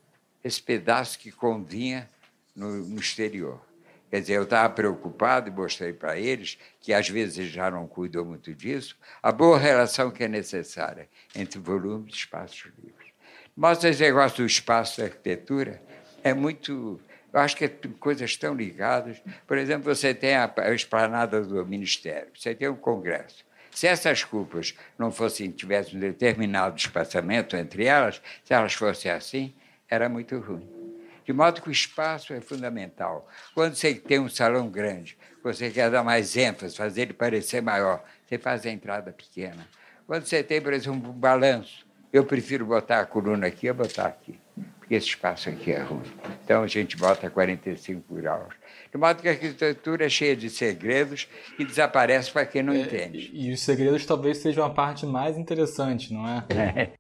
esse 0.44 0.62
pedaço 0.62 1.20
que 1.20 1.32
convinha 1.32 2.10
no, 2.56 2.86
no 2.86 3.00
exterior. 3.00 3.62
Quer 4.10 4.22
dizer, 4.22 4.34
eu 4.34 4.44
estava 4.44 4.74
preocupado 4.74 5.50
e 5.50 5.52
mostrei 5.52 5.94
para 5.94 6.18
eles, 6.18 6.58
que 6.82 6.92
às 6.94 7.08
vezes 7.08 7.48
já 7.52 7.70
não 7.70 7.88
cuidam 7.88 8.26
muito 8.26 8.54
disso, 8.56 8.98
a 9.22 9.32
boa 9.32 9.58
relação 9.60 10.10
que 10.10 10.24
é 10.24 10.28
necessária 10.28 11.08
entre 11.36 11.60
volume 11.60 12.10
e 12.10 12.14
espaços 12.14 12.72
livres. 12.82 13.10
Mostra 13.56 13.90
esse 13.90 14.02
negócio 14.02 14.38
do 14.38 14.46
espaço 14.46 15.00
da 15.00 15.06
arquitetura, 15.06 15.82
é 16.24 16.34
muito. 16.34 17.00
Eu 17.32 17.40
acho 17.40 17.56
que 17.56 17.66
é 17.66 17.72
coisas 18.00 18.36
tão 18.36 18.56
ligadas. 18.56 19.22
Por 19.46 19.58
exemplo, 19.58 19.94
você 19.94 20.14
tem 20.14 20.36
a, 20.36 20.52
a 20.58 20.74
esplanada 20.74 21.42
do 21.42 21.64
Ministério, 21.66 22.30
você 22.36 22.56
tem 22.56 22.68
um 22.68 22.76
congresso. 22.76 23.46
Se 23.70 23.86
essas 23.86 24.24
culpas 24.24 24.76
não 24.98 25.12
fossem, 25.12 25.52
tivessem 25.52 25.98
um 25.98 26.00
determinado 26.00 26.76
espaçamento 26.76 27.56
entre 27.56 27.86
elas, 27.86 28.20
se 28.44 28.54
elas 28.54 28.74
fossem 28.74 29.12
assim, 29.12 29.54
era 29.88 30.10
muito 30.10 30.40
ruim. 30.40 30.79
De 31.30 31.34
modo 31.34 31.62
que 31.62 31.70
o 31.70 31.72
espaço 31.72 32.34
é 32.34 32.42
fundamental. 32.42 33.28
Quando 33.54 33.76
você 33.76 33.94
tem 33.94 34.18
um 34.18 34.28
salão 34.28 34.68
grande, 34.68 35.16
você 35.44 35.70
quer 35.70 35.92
dar 35.92 36.04
mais 36.04 36.36
ênfase, 36.36 36.76
fazer 36.76 37.04
ele 37.04 37.14
parecer 37.14 37.62
maior, 37.62 38.04
você 38.28 38.40
faz 38.40 38.66
a 38.66 38.72
entrada 38.72 39.12
pequena. 39.12 39.68
Quando 40.08 40.26
você 40.26 40.42
tem, 40.42 40.60
por 40.60 40.74
exemplo, 40.74 41.12
um 41.12 41.14
balanço, 41.14 41.86
eu 42.12 42.26
prefiro 42.26 42.66
botar 42.66 43.02
a 43.02 43.06
coluna 43.06 43.46
aqui 43.46 43.70
ou 43.70 43.76
botar 43.76 44.08
aqui, 44.08 44.40
porque 44.80 44.96
esse 44.96 45.06
espaço 45.06 45.50
aqui 45.50 45.72
é 45.72 45.84
ruim. 45.84 46.02
Então 46.44 46.64
a 46.64 46.68
gente 46.68 46.98
bota 46.98 47.30
45 47.30 48.12
graus. 48.16 48.56
De 48.92 48.98
modo 48.98 49.22
que 49.22 49.28
a 49.28 49.32
arquitetura 49.32 50.08
é 50.08 50.10
cheia 50.10 50.36
de 50.36 50.50
segredos 50.50 51.28
e 51.60 51.64
desaparece 51.64 52.32
para 52.32 52.44
quem 52.48 52.64
não 52.64 52.74
é, 52.74 52.82
entende. 52.82 53.30
E 53.32 53.54
os 53.54 53.62
segredos 53.62 54.04
talvez 54.04 54.40
sejam 54.40 54.66
a 54.66 54.72
parte 54.72 55.06
mais 55.06 55.38
interessante, 55.38 56.12
não 56.12 56.28
é? 56.28 56.46
É. 56.50 56.94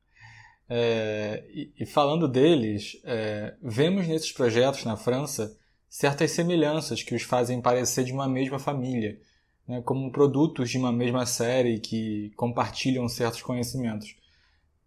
É, 0.69 1.43
e, 1.79 1.85
falando 1.85 2.27
deles, 2.27 3.01
é, 3.03 3.55
vemos 3.61 4.07
nesses 4.07 4.31
projetos 4.31 4.85
na 4.85 4.95
França 4.95 5.57
certas 5.89 6.29
semelhanças 6.31 7.01
que 7.01 7.15
os 7.15 7.23
fazem 7.23 7.59
parecer 7.59 8.03
de 8.03 8.13
uma 8.13 8.27
mesma 8.27 8.59
família, 8.59 9.19
né, 9.67 9.81
como 9.81 10.11
produtos 10.11 10.69
de 10.69 10.77
uma 10.77 10.91
mesma 10.91 11.25
série 11.25 11.79
que 11.79 12.31
compartilham 12.35 13.09
certos 13.09 13.41
conhecimentos, 13.41 14.15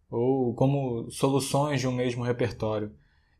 ou 0.08 0.54
como 0.54 1.10
soluções 1.10 1.80
de 1.80 1.88
um 1.88 1.92
mesmo 1.92 2.22
repertório. 2.22 2.92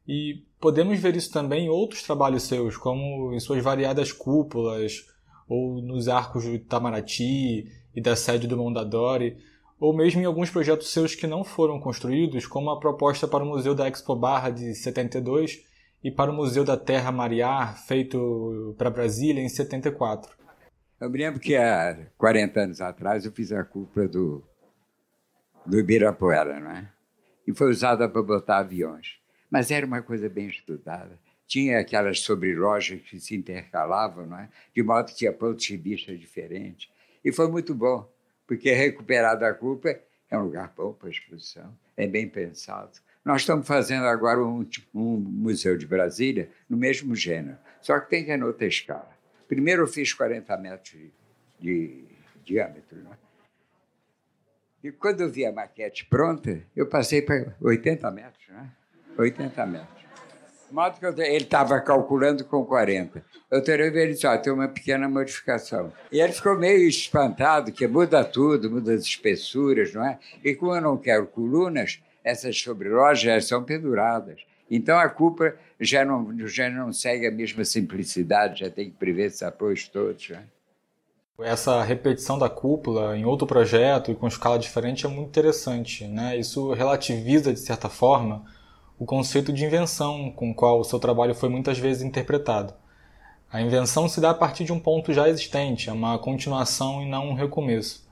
E 0.07 0.45
podemos 0.61 0.99
ver 0.99 1.15
isso 1.15 1.31
também 1.31 1.67
em 1.67 1.69
outros 1.69 2.03
trabalhos 2.03 2.43
seus, 2.43 2.77
como 2.77 3.33
em 3.33 3.39
suas 3.39 3.63
variadas 3.63 4.11
cúpulas, 4.11 5.07
ou 5.49 5.81
nos 5.81 6.09
arcos 6.09 6.45
do 6.45 6.55
Itamaraty 6.55 7.69
e 7.95 8.01
da 8.01 8.17
sede 8.17 8.49
do 8.49 8.57
Mondadori 8.57 9.37
ou 9.83 9.93
mesmo 9.93 10.21
em 10.21 10.25
alguns 10.25 10.49
projetos 10.49 10.93
seus 10.93 11.17
que 11.17 11.27
não 11.27 11.43
foram 11.43 11.81
construídos, 11.81 12.47
como 12.47 12.71
a 12.71 12.79
proposta 12.79 13.27
para 13.27 13.43
o 13.43 13.47
Museu 13.49 13.75
da 13.75 13.89
Expo 13.89 14.15
Barra 14.15 14.49
de 14.49 14.77
72 14.77 15.67
e 16.05 16.09
para 16.09 16.31
o 16.31 16.35
Museu 16.35 16.63
da 16.63 16.77
Terra 16.77 17.11
Mariar, 17.11 17.77
feito 17.85 18.77
para 18.79 18.89
Brasília 18.91 19.43
em 19.43 19.49
74. 19.49 20.37
Eu 21.01 21.11
me 21.11 21.19
lembro 21.19 21.41
que 21.41 21.57
há 21.57 21.99
40 22.17 22.61
anos 22.61 22.81
atrás 22.81 23.25
eu 23.27 23.33
fiz 23.33 23.51
a 23.51 23.65
cúpula 23.65 24.07
do, 24.07 24.45
do 25.67 25.81
Ibirapuera, 25.81 26.61
não 26.61 26.71
é? 26.71 26.89
E 27.45 27.53
foi 27.53 27.69
usada 27.69 28.09
para 28.09 28.23
botar 28.23 28.59
aviões. 28.59 29.19
Mas 29.51 29.73
era 29.73 29.85
uma 29.85 30.01
coisa 30.01 30.29
bem 30.29 30.47
estudada. 30.47 31.19
Tinha 31.45 31.81
aquelas 31.81 32.21
sobrelojas 32.21 33.01
que 33.01 33.19
se 33.19 33.35
intercalavam, 33.35 34.27
não 34.27 34.39
é? 34.39 34.49
De 34.73 34.81
modo 34.81 35.07
que 35.07 35.17
tinha 35.17 35.33
pontos 35.33 35.65
de 35.65 35.77
vista 35.77 36.17
diferentes. 36.17 36.89
E 37.25 37.33
foi 37.33 37.49
muito 37.49 37.75
bom 37.75 38.12
porque 38.53 38.71
recuperar 38.71 39.39
da 39.39 39.55
culpa 39.55 39.99
é 40.31 40.37
um 40.37 40.43
lugar 40.43 40.71
bom 40.77 40.93
para 40.93 41.09
exposição, 41.09 41.75
é 41.97 42.07
bem 42.07 42.29
pensado. 42.29 42.91
Nós 43.25 43.41
estamos 43.41 43.67
fazendo 43.67 44.05
agora 44.05 44.45
um, 44.45 44.69
um, 44.95 45.17
museu 45.17 45.79
de 45.79 45.87
Brasília 45.87 46.51
no 46.69 46.77
mesmo 46.77 47.17
gênero, 47.17 47.57
só 47.81 47.99
que 47.99 48.11
tem 48.11 48.27
que 48.27 48.31
em 48.31 48.43
outra 48.43 48.67
escala. 48.67 49.11
Primeiro 49.49 49.85
eu 49.85 49.87
fiz 49.87 50.13
40 50.13 50.55
metros 50.59 50.93
de, 50.93 51.11
de 51.59 52.05
diâmetro. 52.45 52.99
Né? 52.99 53.17
E 54.85 54.93
quando 54.93 55.23
eu 55.23 55.31
vi 55.31 55.47
a 55.47 55.53
maquete 55.53 56.05
pronta, 56.05 56.63
eu 56.77 56.87
passei 56.87 57.23
para 57.23 57.57
80 57.59 58.11
metros. 58.11 58.49
Né? 58.51 58.71
80 59.17 59.65
metros 59.65 60.02
modo 60.73 60.99
que 60.99 61.05
eu, 61.05 61.13
ele 61.19 61.45
estava 61.45 61.81
calculando 61.81 62.45
com 62.45 62.65
40. 62.65 63.25
Eu 63.51 63.63
teria 63.63 63.87
ele 63.87 64.15
disse, 64.15 64.27
ó, 64.27 64.37
tem 64.37 64.53
uma 64.53 64.69
pequena 64.69 65.09
modificação. 65.09 65.93
E 66.11 66.21
ele 66.21 66.33
ficou 66.33 66.57
meio 66.59 66.89
espantado, 66.89 67.71
que 67.71 67.87
muda 67.87 68.25
tudo, 68.25 68.71
muda 68.71 68.95
as 68.95 69.03
espessuras, 69.03 69.93
não 69.93 70.05
é? 70.05 70.19
E 70.43 70.55
como 70.55 70.75
eu 70.75 70.81
não 70.81 70.97
quero 70.97 71.27
colunas, 71.27 72.01
essas 72.25 72.59
sobrelojas 72.61 73.47
são 73.47 73.63
penduradas. 73.63 74.41
Então 74.71 74.99
a 74.99 75.09
culpa 75.09 75.55
já 75.79 76.05
não, 76.05 76.35
já 76.49 76.71
não 76.71 76.93
segue 76.93 77.27
a 77.27 77.31
mesma 77.31 77.65
simplicidade, 77.65 78.61
já 78.61 78.71
tem 78.71 78.87
que 78.87 78.97
prever 78.97 79.27
esses 79.27 79.43
apoios 79.43 79.87
todos. 79.87 80.31
Né? 80.31 80.45
Essa 81.41 81.83
repetição 81.83 82.39
da 82.39 82.49
cúpula 82.49 83.17
em 83.17 83.25
outro 83.25 83.47
projeto 83.47 84.11
e 84.11 84.15
com 84.15 84.27
escala 84.27 84.59
diferente 84.59 85.05
é 85.05 85.09
muito 85.09 85.29
interessante. 85.29 86.07
Né? 86.07 86.39
Isso 86.39 86.73
relativiza, 86.73 87.53
de 87.53 87.61
certa 87.61 87.89
forma, 87.91 88.45
o 89.03 89.05
conceito 89.05 89.53
de 89.53 89.65
invenção 89.65 90.31
com 90.31 90.53
o 90.53 90.55
qual 90.55 90.79
o 90.79 90.85
seu 90.85 90.97
trabalho 90.97 91.35
foi 91.35 91.49
muitas 91.49 91.77
vezes 91.77 92.05
interpretado. 92.05 92.73
A 93.53 93.61
invenção 93.61 94.09
se 94.09 94.21
dá 94.21 94.31
a 94.31 94.35
partir 94.35 94.63
de 94.63 94.73
um 94.73 94.79
ponto 94.79 95.13
já 95.13 95.29
existente, 95.29 95.91
é 95.91 95.93
uma 95.93 96.17
continuação 96.21 97.03
e 97.03 97.09
não 97.09 97.31
um 97.31 97.35
recomeço. 97.35 98.09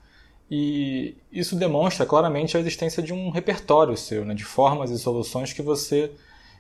E 0.51 1.15
isso 1.31 1.55
demonstra 1.55 2.05
claramente 2.05 2.57
a 2.57 2.61
existência 2.61 3.01
de 3.01 3.13
um 3.13 3.31
repertório 3.31 3.97
seu, 3.97 4.25
né, 4.25 4.35
de 4.35 4.45
formas 4.45 4.91
e 4.91 4.99
soluções 4.99 5.53
que 5.53 5.63
você 5.63 6.11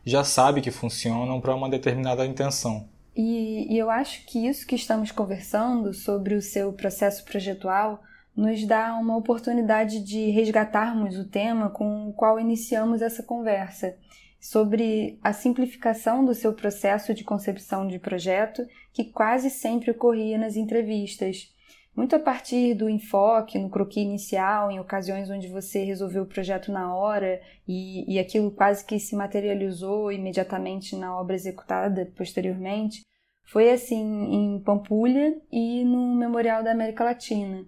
já 0.05 0.23
sabe 0.23 0.61
que 0.61 0.71
funcionam 0.71 1.41
para 1.41 1.53
uma 1.53 1.69
determinada 1.69 2.25
intenção. 2.25 2.89
E, 3.17 3.67
e, 3.69 3.77
eu 3.77 3.91
acho 3.91 4.25
que 4.27 4.47
isso 4.47 4.65
que 4.65 4.77
estamos 4.77 5.11
conversando 5.11 5.93
sobre 5.93 6.37
o 6.37 6.41
seu 6.41 6.73
processo 6.73 7.25
projetual 7.25 8.01
nos 8.37 8.65
dá 8.65 8.95
uma 8.95 9.17
oportunidade 9.17 9.99
de 10.05 10.31
resgatarmos 10.31 11.19
o 11.19 11.25
tema 11.25 11.69
com 11.69 12.09
o 12.09 12.13
qual 12.13 12.39
iniciamos 12.39 13.03
essa 13.03 13.23
conversa, 13.23 13.97
sobre 14.41 15.19
a 15.23 15.35
simplificação 15.35 16.25
do 16.25 16.35
seu 16.35 16.55
processo 16.55 17.13
de 17.13 17.23
concepção 17.23 17.87
de 17.87 17.99
projeto, 17.99 18.67
que 18.93 19.05
quase 19.05 19.51
sempre 19.51 19.91
ocorria 19.91 20.39
nas 20.39 20.57
entrevistas. 20.57 21.53
Muito 21.95 22.17
a 22.17 22.19
partir 22.19 22.75
do 22.75 22.89
enfoque 22.89 23.59
no 23.59 23.69
croquis 23.69 24.03
inicial, 24.03 24.71
em 24.71 24.81
ocasiões 24.81 25.29
onde 25.29 25.49
você 25.49 25.85
resolveu 25.85 26.23
o 26.23 26.27
projeto 26.27 26.73
na 26.73 26.95
hora 26.95 27.41
e, 27.69 28.11
e 28.11 28.19
aquilo 28.19 28.51
quase 28.51 28.85
que 28.85 28.99
se 28.99 29.15
materializou 29.15 30.11
imediatamente 30.11 30.97
na 30.97 31.15
obra 31.19 31.35
executada 31.35 32.11
posteriormente, 32.17 33.03
foi 33.45 33.71
assim 33.71 34.01
em 34.01 34.61
Pampulha 34.61 35.37
e 35.53 35.85
no 35.85 36.15
Memorial 36.15 36.63
da 36.63 36.71
América 36.71 37.05
Latina. 37.05 37.67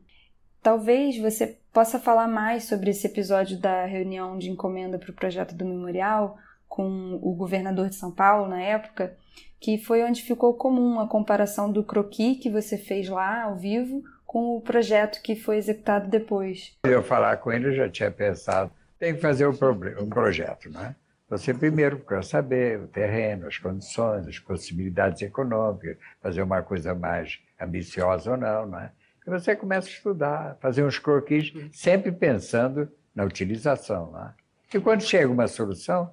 Talvez 0.62 1.18
você 1.18 1.58
possa 1.72 1.98
falar 1.98 2.28
mais 2.28 2.64
sobre 2.64 2.90
esse 2.90 3.06
episódio 3.06 3.58
da 3.58 3.84
reunião 3.84 4.38
de 4.38 4.48
encomenda 4.48 4.98
para 4.98 5.10
o 5.10 5.14
projeto 5.14 5.54
do 5.56 5.64
memorial 5.64 6.38
com 6.72 7.18
o 7.20 7.34
governador 7.34 7.90
de 7.90 7.96
São 7.96 8.10
Paulo 8.10 8.48
na 8.48 8.58
época, 8.58 9.14
que 9.60 9.76
foi 9.76 10.02
onde 10.02 10.22
ficou 10.22 10.54
comum 10.54 10.98
a 11.00 11.06
comparação 11.06 11.70
do 11.70 11.84
croquis 11.84 12.38
que 12.38 12.48
você 12.48 12.78
fez 12.78 13.10
lá 13.10 13.42
ao 13.42 13.56
vivo 13.56 14.02
com 14.24 14.56
o 14.56 14.60
projeto 14.62 15.20
que 15.20 15.36
foi 15.36 15.58
executado 15.58 16.08
depois. 16.08 16.74
Eu 16.84 17.02
falar 17.02 17.36
com 17.36 17.52
ele, 17.52 17.66
eu 17.66 17.74
já 17.74 17.90
tinha 17.90 18.10
pensado, 18.10 18.70
tem 18.98 19.14
que 19.14 19.20
fazer 19.20 19.46
um, 19.46 19.52
um 20.00 20.08
projeto, 20.08 20.70
né? 20.70 20.96
Você 21.28 21.52
primeiro 21.52 21.98
quer 21.98 22.24
saber 22.24 22.80
o 22.80 22.88
terreno, 22.88 23.48
as 23.48 23.58
condições, 23.58 24.26
as 24.26 24.38
possibilidades 24.38 25.20
econômicas, 25.20 25.98
fazer 26.22 26.40
uma 26.40 26.62
coisa 26.62 26.94
mais 26.94 27.38
ambiciosa 27.60 28.30
ou 28.30 28.36
não, 28.38 28.64
não 28.64 28.80
é? 28.80 28.92
E 29.26 29.30
você 29.30 29.54
começa 29.54 29.88
a 29.88 29.90
estudar, 29.90 30.56
fazer 30.58 30.82
uns 30.82 30.98
croquis, 30.98 31.52
sempre 31.70 32.10
pensando 32.10 32.90
na 33.14 33.24
utilização. 33.24 34.10
Né? 34.10 34.32
E 34.72 34.80
quando 34.80 35.02
chega 35.02 35.30
uma 35.30 35.46
solução, 35.46 36.10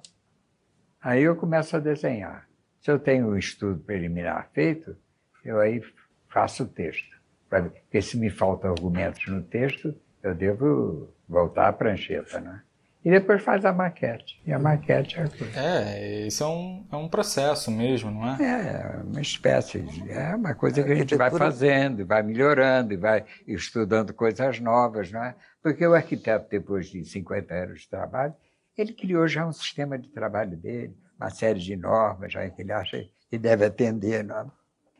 Aí 1.02 1.22
eu 1.22 1.34
começo 1.34 1.76
a 1.76 1.80
desenhar. 1.80 2.46
Se 2.80 2.90
eu 2.90 2.98
tenho 2.98 3.28
o 3.28 3.30
um 3.30 3.36
estudo 3.36 3.80
preliminar 3.80 4.48
feito, 4.52 4.96
eu 5.44 5.58
aí 5.58 5.82
faço 6.28 6.64
o 6.64 6.68
texto. 6.68 7.18
Porque 7.48 8.00
se 8.00 8.16
me 8.16 8.30
faltam 8.30 8.70
argumentos 8.70 9.26
no 9.26 9.42
texto, 9.42 9.94
eu 10.22 10.34
devo 10.34 11.12
voltar 11.28 11.68
à 11.68 11.72
prancheta, 11.72 12.40
né? 12.40 12.62
E 13.02 13.10
depois 13.10 13.42
faz 13.42 13.64
a 13.64 13.72
maquete. 13.72 14.40
E 14.46 14.52
a 14.52 14.58
maquete 14.58 15.18
é 15.18 15.22
a 15.22 15.28
coisa. 15.28 15.58
É, 15.58 16.26
isso 16.26 16.44
é 16.44 16.46
um, 16.46 16.86
é 16.92 16.96
um 16.96 17.08
processo 17.08 17.70
mesmo, 17.70 18.10
não 18.10 18.34
é? 18.34 18.42
É, 18.42 19.02
uma 19.02 19.22
espécie. 19.22 19.80
De, 19.80 20.10
é 20.10 20.34
uma 20.34 20.54
coisa 20.54 20.82
que 20.82 20.92
a 20.92 20.94
gente 20.94 21.14
vai 21.14 21.30
fazendo, 21.30 22.04
vai 22.04 22.22
melhorando, 22.22 22.92
e 22.92 22.98
vai 22.98 23.24
estudando 23.46 24.12
coisas 24.12 24.60
novas, 24.60 25.10
não 25.10 25.24
é? 25.24 25.34
Porque 25.62 25.86
o 25.86 25.94
arquiteto, 25.94 26.46
depois 26.50 26.88
de 26.88 27.02
50 27.02 27.54
anos 27.54 27.80
de 27.80 27.88
trabalho, 27.88 28.34
ele 28.80 28.92
criou 28.92 29.26
já 29.28 29.46
um 29.46 29.52
sistema 29.52 29.98
de 29.98 30.08
trabalho 30.08 30.56
dele, 30.56 30.96
uma 31.18 31.30
série 31.30 31.58
de 31.60 31.76
normas 31.76 32.32
já 32.32 32.48
que 32.48 32.62
ele 32.62 32.72
acha 32.72 33.08
que 33.28 33.38
deve 33.38 33.64
atender. 33.64 34.24
Não 34.24 34.38
é? 34.38 34.46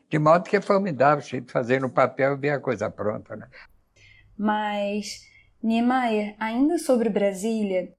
De 0.09 0.19
modo 0.19 0.49
que 0.49 0.57
é 0.57 0.61
formidável, 0.61 1.23
fazer 1.47 1.79
no 1.79 1.89
papel 1.89 2.33
e 2.33 2.37
ver 2.37 2.49
a 2.49 2.59
coisa 2.59 2.89
pronta. 2.89 3.35
Né? 3.35 3.47
Mas 4.37 5.21
Niemeyer, 5.63 6.35
ainda 6.39 6.77
sobre 6.77 7.09
Brasília, 7.09 7.93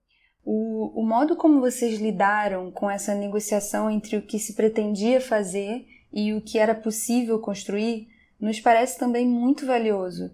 o, 0.44 1.00
o 1.00 1.06
modo 1.06 1.36
como 1.36 1.60
vocês 1.60 2.00
lidaram 2.00 2.70
com 2.70 2.90
essa 2.90 3.14
negociação 3.14 3.90
entre 3.90 4.16
o 4.16 4.22
que 4.22 4.38
se 4.38 4.54
pretendia 4.54 5.20
fazer 5.20 5.86
e 6.12 6.34
o 6.34 6.42
que 6.42 6.58
era 6.58 6.74
possível 6.74 7.38
construir 7.38 8.08
nos 8.40 8.60
parece 8.60 8.98
também 8.98 9.26
muito 9.26 9.64
valioso. 9.64 10.30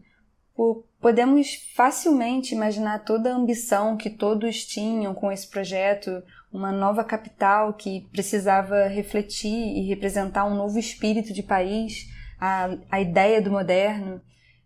Podemos 1.00 1.54
facilmente 1.74 2.54
imaginar 2.54 3.04
toda 3.04 3.30
a 3.30 3.36
ambição 3.36 3.96
que 3.96 4.10
todos 4.10 4.64
tinham 4.64 5.14
com 5.14 5.30
esse 5.30 5.46
projeto, 5.46 6.22
uma 6.52 6.72
nova 6.72 7.04
capital 7.04 7.72
que 7.74 8.08
precisava 8.10 8.88
refletir 8.88 9.76
e 9.76 9.86
representar 9.86 10.44
um 10.44 10.56
novo 10.56 10.78
espírito 10.78 11.32
de 11.32 11.42
país, 11.42 12.08
a, 12.40 12.70
a 12.90 13.00
ideia 13.00 13.40
do 13.40 13.50
moderno, 13.50 14.20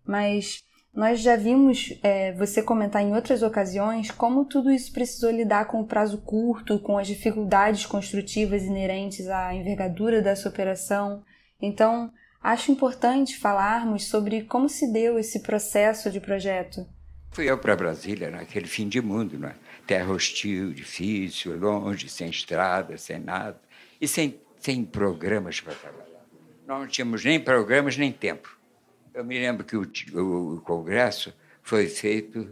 mas 0.06 0.62
nós 0.94 1.20
já 1.20 1.36
vimos 1.36 1.98
é, 2.02 2.32
você 2.32 2.62
comentar 2.62 3.02
em 3.02 3.14
outras 3.14 3.42
ocasiões 3.42 4.10
como 4.10 4.44
tudo 4.44 4.70
isso 4.70 4.92
precisou 4.92 5.30
lidar 5.30 5.66
com 5.66 5.80
o 5.80 5.86
prazo 5.86 6.18
curto, 6.18 6.78
com 6.78 6.98
as 6.98 7.06
dificuldades 7.06 7.86
construtivas 7.86 8.62
inerentes 8.62 9.26
à 9.28 9.54
envergadura 9.54 10.20
dessa 10.20 10.48
operação. 10.48 11.22
Então, 11.60 12.10
acho 12.42 12.72
importante 12.72 13.38
falarmos 13.38 14.04
sobre 14.04 14.42
como 14.42 14.68
se 14.68 14.92
deu 14.92 15.18
esse 15.18 15.40
processo 15.40 16.10
de 16.10 16.20
projeto. 16.20 16.86
Fui 17.30 17.50
eu 17.50 17.56
para 17.56 17.76
Brasília, 17.76 18.30
naquele 18.30 18.66
fim 18.66 18.88
de 18.88 19.00
mundo, 19.00 19.38
né? 19.38 19.54
terra 19.86 20.12
hostil, 20.12 20.72
difícil, 20.72 21.58
longe, 21.58 22.08
sem 22.08 22.28
estrada, 22.28 22.96
sem 22.98 23.18
nada, 23.18 23.60
e 24.00 24.06
sem, 24.06 24.40
sem 24.58 24.84
programas 24.84 25.60
para 25.60 25.74
trabalhar. 25.74 26.22
Nós 26.66 26.80
não 26.80 26.86
tínhamos 26.86 27.24
nem 27.24 27.40
programas, 27.40 27.96
nem 27.96 28.12
tempo. 28.12 28.56
Eu 29.14 29.24
me 29.24 29.38
lembro 29.38 29.64
que 29.64 29.76
o, 29.76 29.90
o, 30.14 30.54
o 30.56 30.60
congresso 30.60 31.34
foi 31.62 31.86
feito 31.88 32.48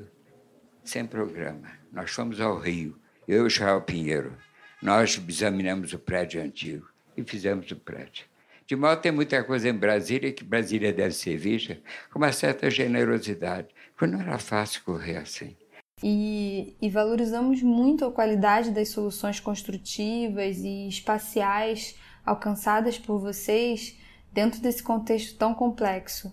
sem 0.84 1.06
programa. 1.06 1.70
Nós 1.92 2.10
fomos 2.10 2.40
ao 2.40 2.58
Rio, 2.58 2.96
eu 3.26 3.44
e 3.44 3.48
Israel 3.48 3.82
Pinheiro. 3.82 4.36
Nós 4.82 5.20
examinamos 5.28 5.92
o 5.92 5.98
prédio 5.98 6.42
antigo 6.42 6.88
e 7.16 7.22
fizemos 7.22 7.70
o 7.70 7.76
prédio. 7.76 8.29
De 8.70 8.76
que 8.76 8.96
tem 8.98 9.10
muita 9.10 9.42
coisa 9.42 9.68
em 9.68 9.74
Brasília 9.74 10.32
que 10.32 10.44
Brasília 10.44 10.92
deve 10.92 11.12
ser 11.12 11.36
vista 11.36 11.76
com 12.12 12.20
uma 12.20 12.30
certa 12.30 12.70
generosidade, 12.70 13.66
porque 13.96 14.06
não 14.06 14.20
era 14.20 14.38
fácil 14.38 14.84
correr 14.84 15.16
assim. 15.16 15.56
E, 16.00 16.76
e, 16.80 16.88
valorizamos 16.88 17.60
muito 17.64 18.04
a 18.04 18.12
qualidade 18.12 18.70
das 18.70 18.90
soluções 18.90 19.40
construtivas 19.40 20.58
e 20.58 20.86
espaciais 20.86 21.96
alcançadas 22.24 22.96
por 22.96 23.18
vocês 23.18 23.98
dentro 24.32 24.60
desse 24.60 24.84
contexto 24.84 25.36
tão 25.36 25.52
complexo. 25.52 26.32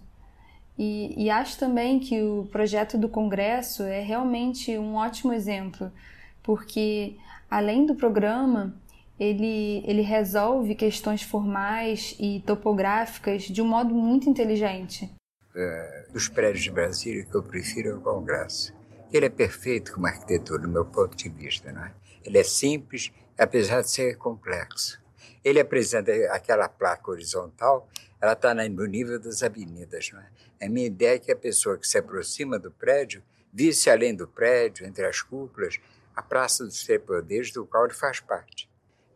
E, 0.78 1.16
e, 1.18 1.32
acho 1.32 1.58
também 1.58 2.00
que 2.00 2.22
o 2.22 2.48
projeto 2.52 3.00
do 3.00 3.10
Congresso 3.10 3.82
é 3.82 4.00
realmente 4.00 4.78
um 4.78 4.94
ótimo 4.94 5.34
exemplo, 5.34 5.92
porque 6.44 7.18
além 7.50 7.84
do 7.84 7.96
programa, 7.96 8.80
ele, 9.20 9.84
ele 9.86 10.02
resolve 10.02 10.76
questões 10.76 11.24
formais 11.24 12.16
e 12.20 12.42
topográficas 12.46 13.44
de 13.44 13.62
um 13.62 13.68
modo 13.68 13.94
muito 13.94 14.30
inteligente. 14.30 15.10
É, 15.56 16.06
dos 16.14 16.28
prédios 16.28 16.64
de 16.64 16.72
Brasília, 16.72 17.26
que 17.26 17.36
eu 17.36 17.42
prefiro 17.42 17.90
é 17.90 17.94
o 17.96 18.02
Congresso. 18.02 18.74
Ele 19.12 19.26
é 19.26 19.30
perfeito 19.30 19.94
como 19.94 20.06
arquitetura, 20.06 20.62
do 20.62 20.70
meu 20.70 20.86
ponto 20.86 21.16
de 21.16 21.30
vista. 21.30 21.72
Não 21.72 21.84
é? 21.84 21.94
Ele 22.24 22.38
é 22.38 22.44
simples, 22.44 23.12
apesar 23.38 23.82
de 23.82 23.90
ser 23.90 24.18
complexo. 24.18 25.02
Ele 25.44 25.60
apresenta 25.60 26.12
aquela 26.32 26.68
placa 26.68 27.10
horizontal, 27.10 27.90
ela 28.22 28.34
está 28.34 28.54
no 28.54 28.86
nível 28.86 29.20
das 29.20 29.42
avenidas. 29.42 30.12
Não 30.12 30.20
é? 30.20 30.28
A 30.66 30.70
minha 30.70 30.88
ideia 30.88 31.16
é 31.16 31.20
que 31.20 31.32
a 31.32 31.36
pessoa 31.36 31.78
que 31.78 31.88
se 31.88 31.98
aproxima 31.98 32.60
do 32.60 32.72
prédio 32.72 33.24
visse 33.52 33.90
além 33.90 34.14
do 34.14 34.28
prédio, 34.28 34.86
entre 34.86 35.06
as 35.06 35.22
cúpulas, 35.22 35.80
a 36.16 36.22
Praça 36.22 36.64
dos 36.64 36.84
Três 36.84 37.02
Poderes, 37.02 37.52
do 37.52 37.66
qual 37.66 37.86
ele 37.86 37.94
faz 37.94 38.20
parte. 38.20 38.67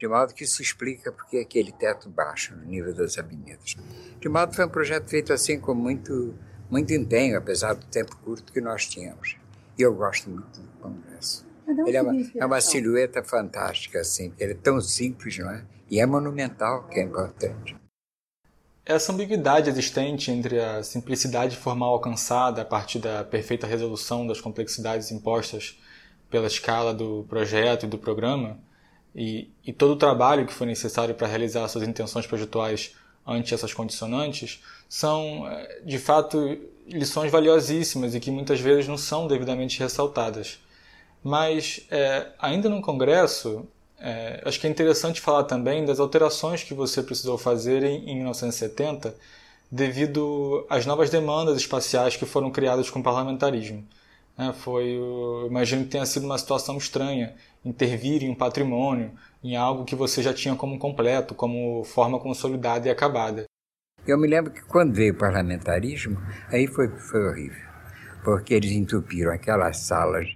De 0.02 0.08
modo 0.08 0.34
que 0.34 0.46
isso 0.46 0.64
explica 0.64 1.12
porque 1.12 1.38
aquele 1.38 1.72
teto 1.72 2.10
baixo 2.10 2.56
no 2.56 2.66
nível 2.66 2.92
das 2.92 3.20
avenidas. 3.20 3.76
De 4.20 4.28
modo 4.28 4.50
que 4.50 4.56
foi 4.56 4.66
um 4.66 4.70
projeto 4.70 5.08
feito 5.08 5.32
assim 5.32 5.60
com 5.60 5.76
muito, 5.76 6.34
muito 6.72 6.92
empenho, 6.92 7.38
apesar 7.38 7.76
do 7.76 7.86
tempo 7.86 8.18
curto 8.18 8.52
que 8.52 8.60
nós 8.60 8.88
tínhamos. 8.88 9.38
E 9.78 9.84
eu 9.84 9.94
gosto 9.94 10.28
muito 10.28 10.60
do 10.60 10.68
Congresso. 10.80 11.46
Ele 11.86 11.96
é 11.96 12.02
uma, 12.02 12.14
é 12.36 12.44
uma 12.44 12.60
silhueta 12.60 13.24
fantástica, 13.24 14.00
assim, 14.00 14.30
porque 14.30 14.44
ele 14.44 14.54
é 14.54 14.58
tão 14.58 14.82
simples, 14.82 15.38
não 15.38 15.52
é? 15.52 15.64
E 15.88 16.00
é 16.00 16.06
monumental, 16.08 16.88
que 16.88 17.00
é 17.00 17.04
importante. 17.04 17.76
Essa 18.84 19.14
ambiguidade 19.14 19.70
existente 19.70 20.32
entre 20.32 20.60
a 20.60 20.82
simplicidade 20.82 21.56
formal 21.56 21.94
alcançada 21.94 22.64
a 22.64 22.66
partir 22.66 22.98
da 22.98 23.24
perfeita 23.24 23.68
resolução 23.68 24.26
das 24.26 24.42
complexidades 24.42 25.12
impostas 25.12 25.80
pela 26.28 26.48
escala 26.48 26.92
do 26.92 27.24
projeto 27.30 27.86
e 27.86 27.90
do 27.90 28.00
programa, 28.00 28.60
e, 29.16 29.50
e 29.66 29.74
todo 29.74 29.92
o 29.92 29.96
trabalho 29.96 30.46
que 30.46 30.54
foi 30.54 30.68
necessário 30.68 31.14
para 31.16 31.28
realizar 31.28 31.68
suas 31.68 31.88
intenções 31.88 32.26
projetuais 32.26 32.96
ante 33.26 33.54
essas 33.54 33.74
condicionantes, 33.74 34.64
são, 34.90 35.48
eh, 35.48 35.82
de 35.86 36.00
fato, 36.00 36.58
lições 36.88 37.32
valiosíssimas 37.32 38.16
e 38.16 38.20
que 38.20 38.32
muitas 38.32 38.60
vezes 38.60 38.88
não 38.88 38.98
são 38.98 39.28
devidamente 39.28 39.80
ressaltadas. 39.80 40.60
Mas, 41.24 41.86
é, 41.92 42.28
ainda 42.40 42.68
no 42.68 42.82
Congresso, 42.82 43.68
é, 44.00 44.42
acho 44.44 44.60
que 44.60 44.66
é 44.66 44.70
interessante 44.70 45.22
falar 45.22 45.44
também 45.44 45.86
das 45.86 46.00
alterações 46.00 46.64
que 46.64 46.74
você 46.74 47.04
precisou 47.04 47.38
fazer 47.38 47.84
em, 47.84 48.10
em 48.10 48.16
1970 48.16 49.16
devido 49.72 50.66
às 50.70 50.86
novas 50.86 51.10
demandas 51.10 51.58
espaciais 51.58 52.18
que 52.18 52.26
foram 52.26 52.52
criadas 52.52 52.90
com 52.90 53.00
o 53.00 53.04
parlamentarismo. 53.04 53.86
É, 54.38 54.52
foi, 54.54 55.00
imagino 55.48 55.84
que 55.84 55.92
tenha 55.92 56.06
sido 56.06 56.26
uma 56.26 56.38
situação 56.38 56.78
estranha 56.78 57.36
intervir 57.64 58.24
em 58.24 58.30
um 58.30 58.36
patrimônio, 58.36 59.12
em 59.44 59.56
algo 59.56 59.86
que 59.86 59.96
você 59.96 60.22
já 60.22 60.34
tinha 60.34 60.56
como 60.56 60.78
completo, 60.78 61.36
como 61.36 61.84
forma 61.84 62.20
consolidada 62.20 62.88
e 62.88 62.92
acabada. 62.92 63.46
Eu 64.06 64.18
me 64.18 64.28
lembro 64.28 64.52
que 64.52 64.64
quando 64.64 64.94
veio 64.94 65.14
o 65.14 65.18
parlamentarismo, 65.18 66.18
aí 66.50 66.66
foi, 66.66 66.88
foi 66.88 67.28
horrível, 67.28 67.70
porque 68.24 68.54
eles 68.54 68.72
entupiram 68.72 69.32
aquelas 69.32 69.78
salas, 69.78 70.28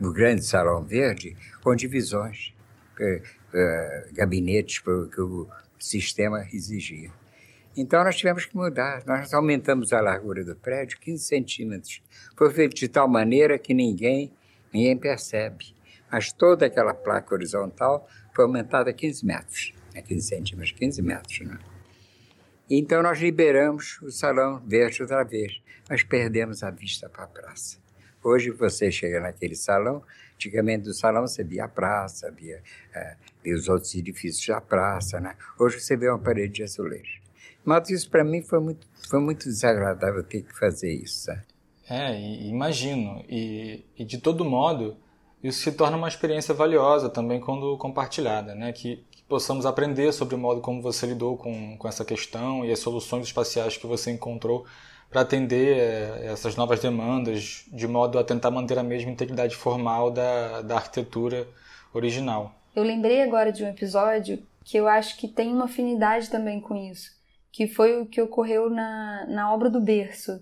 o 0.00 0.12
grande 0.12 0.44
salão 0.44 0.82
verde, 0.82 1.36
com 1.62 1.74
divisões 1.76 2.54
uh, 2.98 4.14
gabinetes 4.14 4.78
que 4.78 5.20
o 5.20 5.46
sistema 5.78 6.46
exigia. 6.52 7.10
Então 7.76 8.02
nós 8.02 8.16
tivemos 8.16 8.44
que 8.44 8.56
mudar. 8.56 9.02
Nós 9.06 9.32
aumentamos 9.32 9.92
a 9.92 10.00
largura 10.00 10.44
do 10.44 10.56
prédio 10.56 10.98
15 11.00 11.24
centímetros. 11.24 12.02
Foi 12.36 12.50
feito 12.52 12.74
de 12.74 12.88
tal 12.88 13.08
maneira 13.08 13.58
que 13.58 13.72
ninguém, 13.72 14.32
ninguém 14.72 14.96
percebe. 14.96 15.74
Mas 16.10 16.32
toda 16.32 16.66
aquela 16.66 16.94
placa 16.94 17.34
horizontal 17.34 18.08
foi 18.34 18.44
aumentada 18.44 18.90
a 18.90 18.92
15 18.92 19.24
metros. 19.24 19.74
Né? 19.94 20.02
15 20.02 20.26
centímetros, 20.26 20.72
15 20.72 21.02
metros. 21.02 21.40
Né? 21.40 21.58
Então 22.68 23.02
nós 23.02 23.18
liberamos 23.18 24.00
o 24.02 24.10
salão 24.10 24.62
verde 24.66 25.02
outra 25.02 25.22
vez. 25.24 25.60
Mas 25.88 26.02
perdemos 26.02 26.62
a 26.62 26.70
vista 26.70 27.08
para 27.08 27.24
a 27.24 27.28
praça. 27.28 27.78
Hoje 28.22 28.50
você 28.50 28.90
chega 28.90 29.20
naquele 29.20 29.56
salão, 29.56 30.04
Antigamente 30.40 30.88
no 30.88 30.94
salão 30.94 31.26
você 31.26 31.44
via 31.44 31.66
a 31.66 31.68
praça, 31.68 32.30
via, 32.30 32.62
é, 32.94 33.14
via 33.44 33.54
os 33.54 33.68
outros 33.68 33.94
edifícios 33.94 34.46
da 34.46 34.58
praça, 34.58 35.20
né? 35.20 35.36
Hoje 35.58 35.78
você 35.78 35.94
vê 35.98 36.08
uma 36.08 36.18
parede 36.18 36.54
de 36.54 36.62
azulejo. 36.62 37.20
Mas 37.62 37.90
isso 37.90 38.08
para 38.08 38.24
mim 38.24 38.40
foi 38.40 38.58
muito, 38.58 38.88
foi 39.06 39.20
muito 39.20 39.44
desagradável 39.44 40.22
ter 40.22 40.40
que 40.40 40.58
fazer 40.58 40.94
isso. 40.94 41.26
Sabe? 41.26 41.42
É, 41.90 42.18
imagino. 42.48 43.22
E, 43.28 43.84
e 43.98 44.02
de 44.02 44.16
todo 44.16 44.42
modo, 44.42 44.96
isso 45.42 45.60
se 45.62 45.72
torna 45.72 45.96
uma 45.96 46.08
experiência 46.08 46.52
valiosa 46.52 47.08
também 47.08 47.40
quando 47.40 47.76
compartilhada, 47.78 48.54
né? 48.54 48.72
Que, 48.72 49.04
que, 49.10 49.22
possamos 49.22 49.64
aprender 49.64 50.12
sobre 50.12 50.34
o 50.34 50.38
modo 50.38 50.60
como 50.60 50.82
você 50.82 51.06
lidou 51.06 51.36
com, 51.36 51.76
com 51.78 51.88
essa 51.88 52.04
questão 52.04 52.64
e 52.64 52.72
as 52.72 52.80
soluções 52.80 53.26
espaciais 53.26 53.76
que 53.76 53.86
você 53.86 54.10
encontrou 54.10 54.66
para 55.08 55.22
atender 55.22 55.76
eh, 55.76 56.26
essas 56.26 56.56
novas 56.56 56.80
demandas, 56.80 57.64
de 57.68 57.86
modo 57.86 58.18
a 58.18 58.24
tentar 58.24 58.50
manter 58.50 58.78
a 58.78 58.82
mesma 58.82 59.10
integridade 59.10 59.56
formal 59.56 60.10
da, 60.10 60.62
da 60.62 60.76
arquitetura 60.76 61.48
original. 61.92 62.54
Eu 62.74 62.82
lembrei 62.84 63.22
agora 63.22 63.52
de 63.52 63.64
um 63.64 63.68
episódio 63.68 64.42
que 64.64 64.76
eu 64.76 64.86
acho 64.86 65.16
que 65.16 65.26
tem 65.26 65.52
uma 65.52 65.64
afinidade 65.64 66.30
também 66.30 66.60
com 66.60 66.76
isso, 66.76 67.10
que 67.50 67.66
foi 67.66 68.00
o 68.00 68.06
que 68.06 68.20
ocorreu 68.20 68.70
na, 68.70 69.26
na 69.26 69.52
obra 69.52 69.68
do 69.68 69.80
berço, 69.80 70.40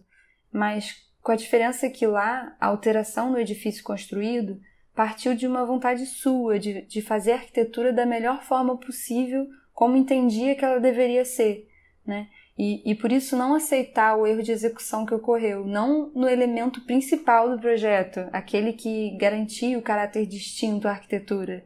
mas 0.52 0.96
com 1.22 1.32
a 1.32 1.36
diferença 1.36 1.88
que 1.88 2.06
lá 2.06 2.54
a 2.60 2.66
alteração 2.66 3.30
no 3.30 3.38
edifício 3.38 3.82
construído 3.82 4.60
partiu 4.98 5.32
de 5.32 5.46
uma 5.46 5.64
vontade 5.64 6.04
sua 6.06 6.58
de, 6.58 6.82
de 6.82 7.00
fazer 7.00 7.30
a 7.30 7.36
arquitetura 7.36 7.92
da 7.92 8.04
melhor 8.04 8.42
forma 8.42 8.76
possível, 8.76 9.46
como 9.72 9.96
entendia 9.96 10.56
que 10.56 10.64
ela 10.64 10.80
deveria 10.80 11.24
ser, 11.24 11.68
né? 12.04 12.26
E, 12.58 12.82
e 12.84 12.96
por 12.96 13.12
isso 13.12 13.36
não 13.36 13.54
aceitar 13.54 14.16
o 14.16 14.26
erro 14.26 14.42
de 14.42 14.50
execução 14.50 15.06
que 15.06 15.14
ocorreu, 15.14 15.64
não 15.64 16.10
no 16.16 16.28
elemento 16.28 16.80
principal 16.80 17.48
do 17.48 17.60
projeto, 17.60 18.28
aquele 18.32 18.72
que 18.72 19.16
garantia 19.16 19.78
o 19.78 19.82
caráter 19.82 20.26
distinto 20.26 20.88
à 20.88 20.90
arquitetura. 20.90 21.64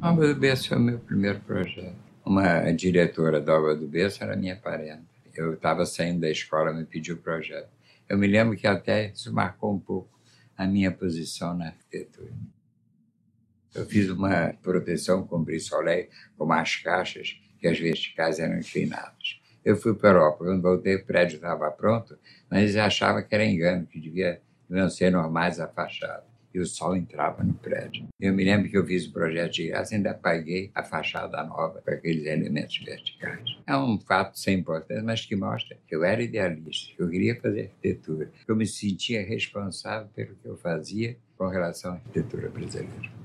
A 0.00 0.10
Obra 0.10 0.32
do 0.32 0.40
Berço 0.40 0.70
foi 0.70 0.78
o 0.78 0.80
meu 0.80 0.98
primeiro 1.00 1.38
projeto. 1.40 1.96
Uma 2.24 2.72
diretora 2.72 3.42
da 3.42 3.58
Obra 3.58 3.76
do 3.76 3.86
Berço 3.86 4.24
era 4.24 4.34
minha 4.34 4.56
parenta. 4.56 5.04
Eu 5.34 5.52
estava 5.52 5.84
saindo 5.84 6.20
da 6.20 6.30
escola, 6.30 6.72
me 6.72 6.86
pediu 6.86 7.16
o 7.16 7.18
projeto. 7.18 7.68
Eu 8.08 8.16
me 8.16 8.26
lembro 8.26 8.56
que 8.56 8.66
até 8.66 9.10
isso 9.10 9.30
marcou 9.34 9.70
um 9.70 9.78
pouco 9.78 10.08
a 10.56 10.66
minha 10.66 10.90
posição 10.90 11.54
na 11.54 11.66
arquitetura. 11.66 12.32
Eu 13.72 13.86
fiz 13.86 14.10
uma 14.10 14.52
proteção 14.62 15.24
com 15.24 15.42
brissolé, 15.44 16.08
com 16.36 16.44
umas 16.44 16.76
caixas 16.76 17.40
que 17.60 17.68
as 17.68 17.78
verticais 17.78 18.40
eram 18.40 18.58
inclinadas. 18.58 19.40
Eu 19.64 19.76
fui 19.76 19.94
para 19.94 20.08
a 20.08 20.12
Europa, 20.12 20.44
quando 20.44 20.62
voltei 20.62 20.96
o 20.96 21.04
prédio 21.04 21.36
estava 21.36 21.70
pronto, 21.70 22.18
mas 22.50 22.62
eles 22.62 22.76
achavam 22.76 23.22
que 23.22 23.34
era 23.34 23.44
engano, 23.44 23.86
que 23.86 24.00
devia, 24.00 24.40
deviam 24.68 24.88
ser 24.88 25.12
normais 25.12 25.60
a 25.60 25.68
fachada. 25.68 26.24
E 26.52 26.58
o 26.58 26.66
sol 26.66 26.96
entrava 26.96 27.44
no 27.44 27.54
prédio. 27.54 28.08
Eu 28.18 28.34
me 28.34 28.42
lembro 28.42 28.68
que 28.68 28.76
eu 28.76 28.84
fiz 28.84 29.06
o 29.06 29.12
projeto 29.12 29.52
de 29.52 29.68
graça 29.68 29.94
e 29.94 29.98
ainda 29.98 30.14
paguei 30.14 30.72
a 30.74 30.82
fachada 30.82 31.44
nova 31.44 31.80
com 31.80 31.90
aqueles 31.92 32.26
elementos 32.26 32.76
verticais. 32.84 33.56
É 33.64 33.76
um 33.76 34.00
fato 34.00 34.36
sem 34.36 34.58
importância, 34.58 35.04
mas 35.04 35.24
que 35.24 35.36
mostra 35.36 35.78
que 35.86 35.94
eu 35.94 36.02
era 36.02 36.20
idealista, 36.20 36.92
que 36.96 37.00
eu 37.00 37.08
queria 37.08 37.40
fazer 37.40 37.60
arquitetura, 37.60 38.32
que 38.44 38.50
eu 38.50 38.56
me 38.56 38.66
sentia 38.66 39.24
responsável 39.24 40.08
pelo 40.08 40.34
que 40.34 40.48
eu 40.48 40.56
fazia 40.56 41.16
com 41.38 41.46
relação 41.46 41.92
à 41.92 41.94
arquitetura 41.94 42.48
brasileira 42.48 43.19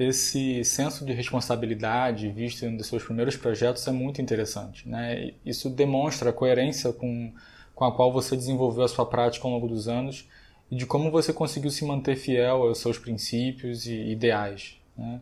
esse 0.00 0.64
senso 0.64 1.04
de 1.04 1.12
responsabilidade 1.12 2.30
visto 2.30 2.64
em 2.64 2.68
um 2.68 2.76
dos 2.76 2.86
seus 2.86 3.02
primeiros 3.04 3.36
projetos 3.36 3.86
é 3.86 3.92
muito 3.92 4.22
interessante. 4.22 4.88
Né? 4.88 5.32
Isso 5.44 5.68
demonstra 5.68 6.30
a 6.30 6.32
coerência 6.32 6.92
com, 6.92 7.32
com 7.74 7.84
a 7.84 7.94
qual 7.94 8.10
você 8.10 8.34
desenvolveu 8.34 8.84
a 8.84 8.88
sua 8.88 9.04
prática 9.04 9.46
ao 9.46 9.52
longo 9.52 9.68
dos 9.68 9.88
anos 9.88 10.26
e 10.70 10.76
de 10.76 10.86
como 10.86 11.10
você 11.10 11.32
conseguiu 11.32 11.70
se 11.70 11.84
manter 11.84 12.16
fiel 12.16 12.62
aos 12.62 12.78
seus 12.78 12.98
princípios 12.98 13.86
e 13.86 14.10
ideais. 14.10 14.80
Né? 14.96 15.20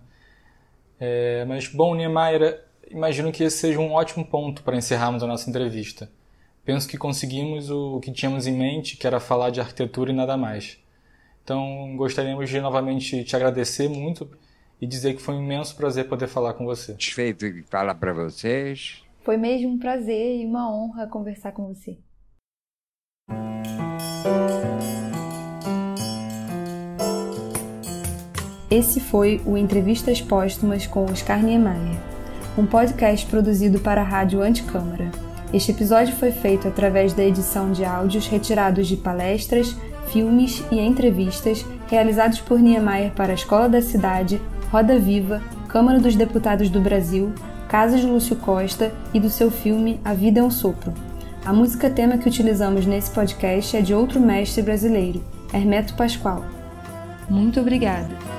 É, 1.01 1.45
mas, 1.45 1.67
bom, 1.67 1.95
Niemeyer, 1.95 2.65
imagino 2.89 3.33
que 3.33 3.43
esse 3.43 3.59
seja 3.59 3.81
um 3.81 3.93
ótimo 3.93 4.25
ponto 4.25 4.63
para 4.63 4.77
encerrarmos 4.77 5.23
a 5.23 5.27
nossa 5.27 5.51
entrevista. 5.51 6.09
Penso 6.65 6.87
que 6.87 6.99
conseguimos 6.99 7.71
o 7.71 7.99
que 7.99 8.13
tínhamos 8.13 8.47
em 8.47 8.57
mente, 8.57 8.97
que 8.97 9.07
era 9.07 9.19
falar 9.19 9.51
de 9.51 9.61
arquitetura 9.61 10.13
e 10.13 10.15
nada 10.15 10.37
mais. 10.37 10.79
Então, 11.43 11.97
gostaríamos 11.97 12.49
de 12.49 12.61
novamente 12.61 13.25
te 13.25 13.35
agradecer 13.35 13.89
muito 13.89 14.29
e 14.81 14.87
dizer 14.87 15.15
que 15.15 15.23
foi 15.23 15.35
um 15.35 15.43
imenso 15.43 15.77
prazer 15.77 16.09
poder 16.09 16.29
falar 16.29 16.55
com 16.55 16.65
você. 16.65 16.93
Satisfeito 16.93 17.53
de 17.53 17.63
falar 17.63 17.95
para 17.95 18.13
vocês. 18.13 19.03
Foi 19.23 19.37
mesmo 19.37 19.71
um 19.71 19.79
prazer 19.79 20.41
e 20.41 20.47
uma 20.47 20.73
honra 20.73 21.07
conversar 21.07 21.53
com 21.53 21.67
você. 21.67 21.99
Esse 28.71 29.01
foi 29.01 29.41
o 29.47 29.57
Entrevistas 29.57 30.21
Póstumas 30.21 30.87
com 30.87 31.07
Oscar 31.07 31.43
Niemeyer, 31.43 31.99
um 32.57 32.67
podcast 32.67 33.25
produzido 33.27 33.81
para 33.81 34.03
a 34.03 34.05
Rádio 34.05 34.43
Anticâmara. 34.43 35.11
Este 35.55 35.73
episódio 35.73 36.15
foi 36.15 36.31
feito 36.31 36.69
através 36.69 37.15
da 37.15 37.25
edição 37.25 37.73
de 37.73 37.83
áudios 37.83 38.27
retirados 38.27 38.87
de 38.87 38.99
palestras, 38.99 39.75
filmes 40.09 40.63
e 40.71 40.79
entrevistas 40.79 41.65
realizados 41.89 42.41
por 42.41 42.61
Niemeyer 42.61 43.13
para 43.13 43.33
a 43.33 43.35
Escola 43.35 43.71
da 43.71 43.81
Cidade, 43.81 44.39
Roda 44.71 44.99
Viva, 44.99 45.43
Câmara 45.67 45.99
dos 45.99 46.15
Deputados 46.15 46.69
do 46.69 46.79
Brasil, 46.79 47.33
Casa 47.69 47.97
de 47.97 48.07
Lúcio 48.07 48.37
Costa 48.37 48.93
e 49.15 49.21
do 49.21 49.31
seu 49.31 49.51
filme 49.51 49.99
A 50.05 50.13
Vida 50.13 50.41
é 50.41 50.43
um 50.43 50.51
Sopro. 50.51 50.93
A 51.45 51.55
música 51.55 51.89
tema 51.89 52.19
que 52.19 52.29
utilizamos 52.29 52.85
nesse 52.85 53.11
podcast 53.11 53.77
é 53.77 53.81
de 53.81 53.95
outro 53.95 54.21
mestre 54.21 54.63
brasileiro, 54.63 55.25
Hermeto 55.55 55.95
Pascoal. 55.95 56.45
Muito 57.31 57.61
obrigada! 57.61 58.38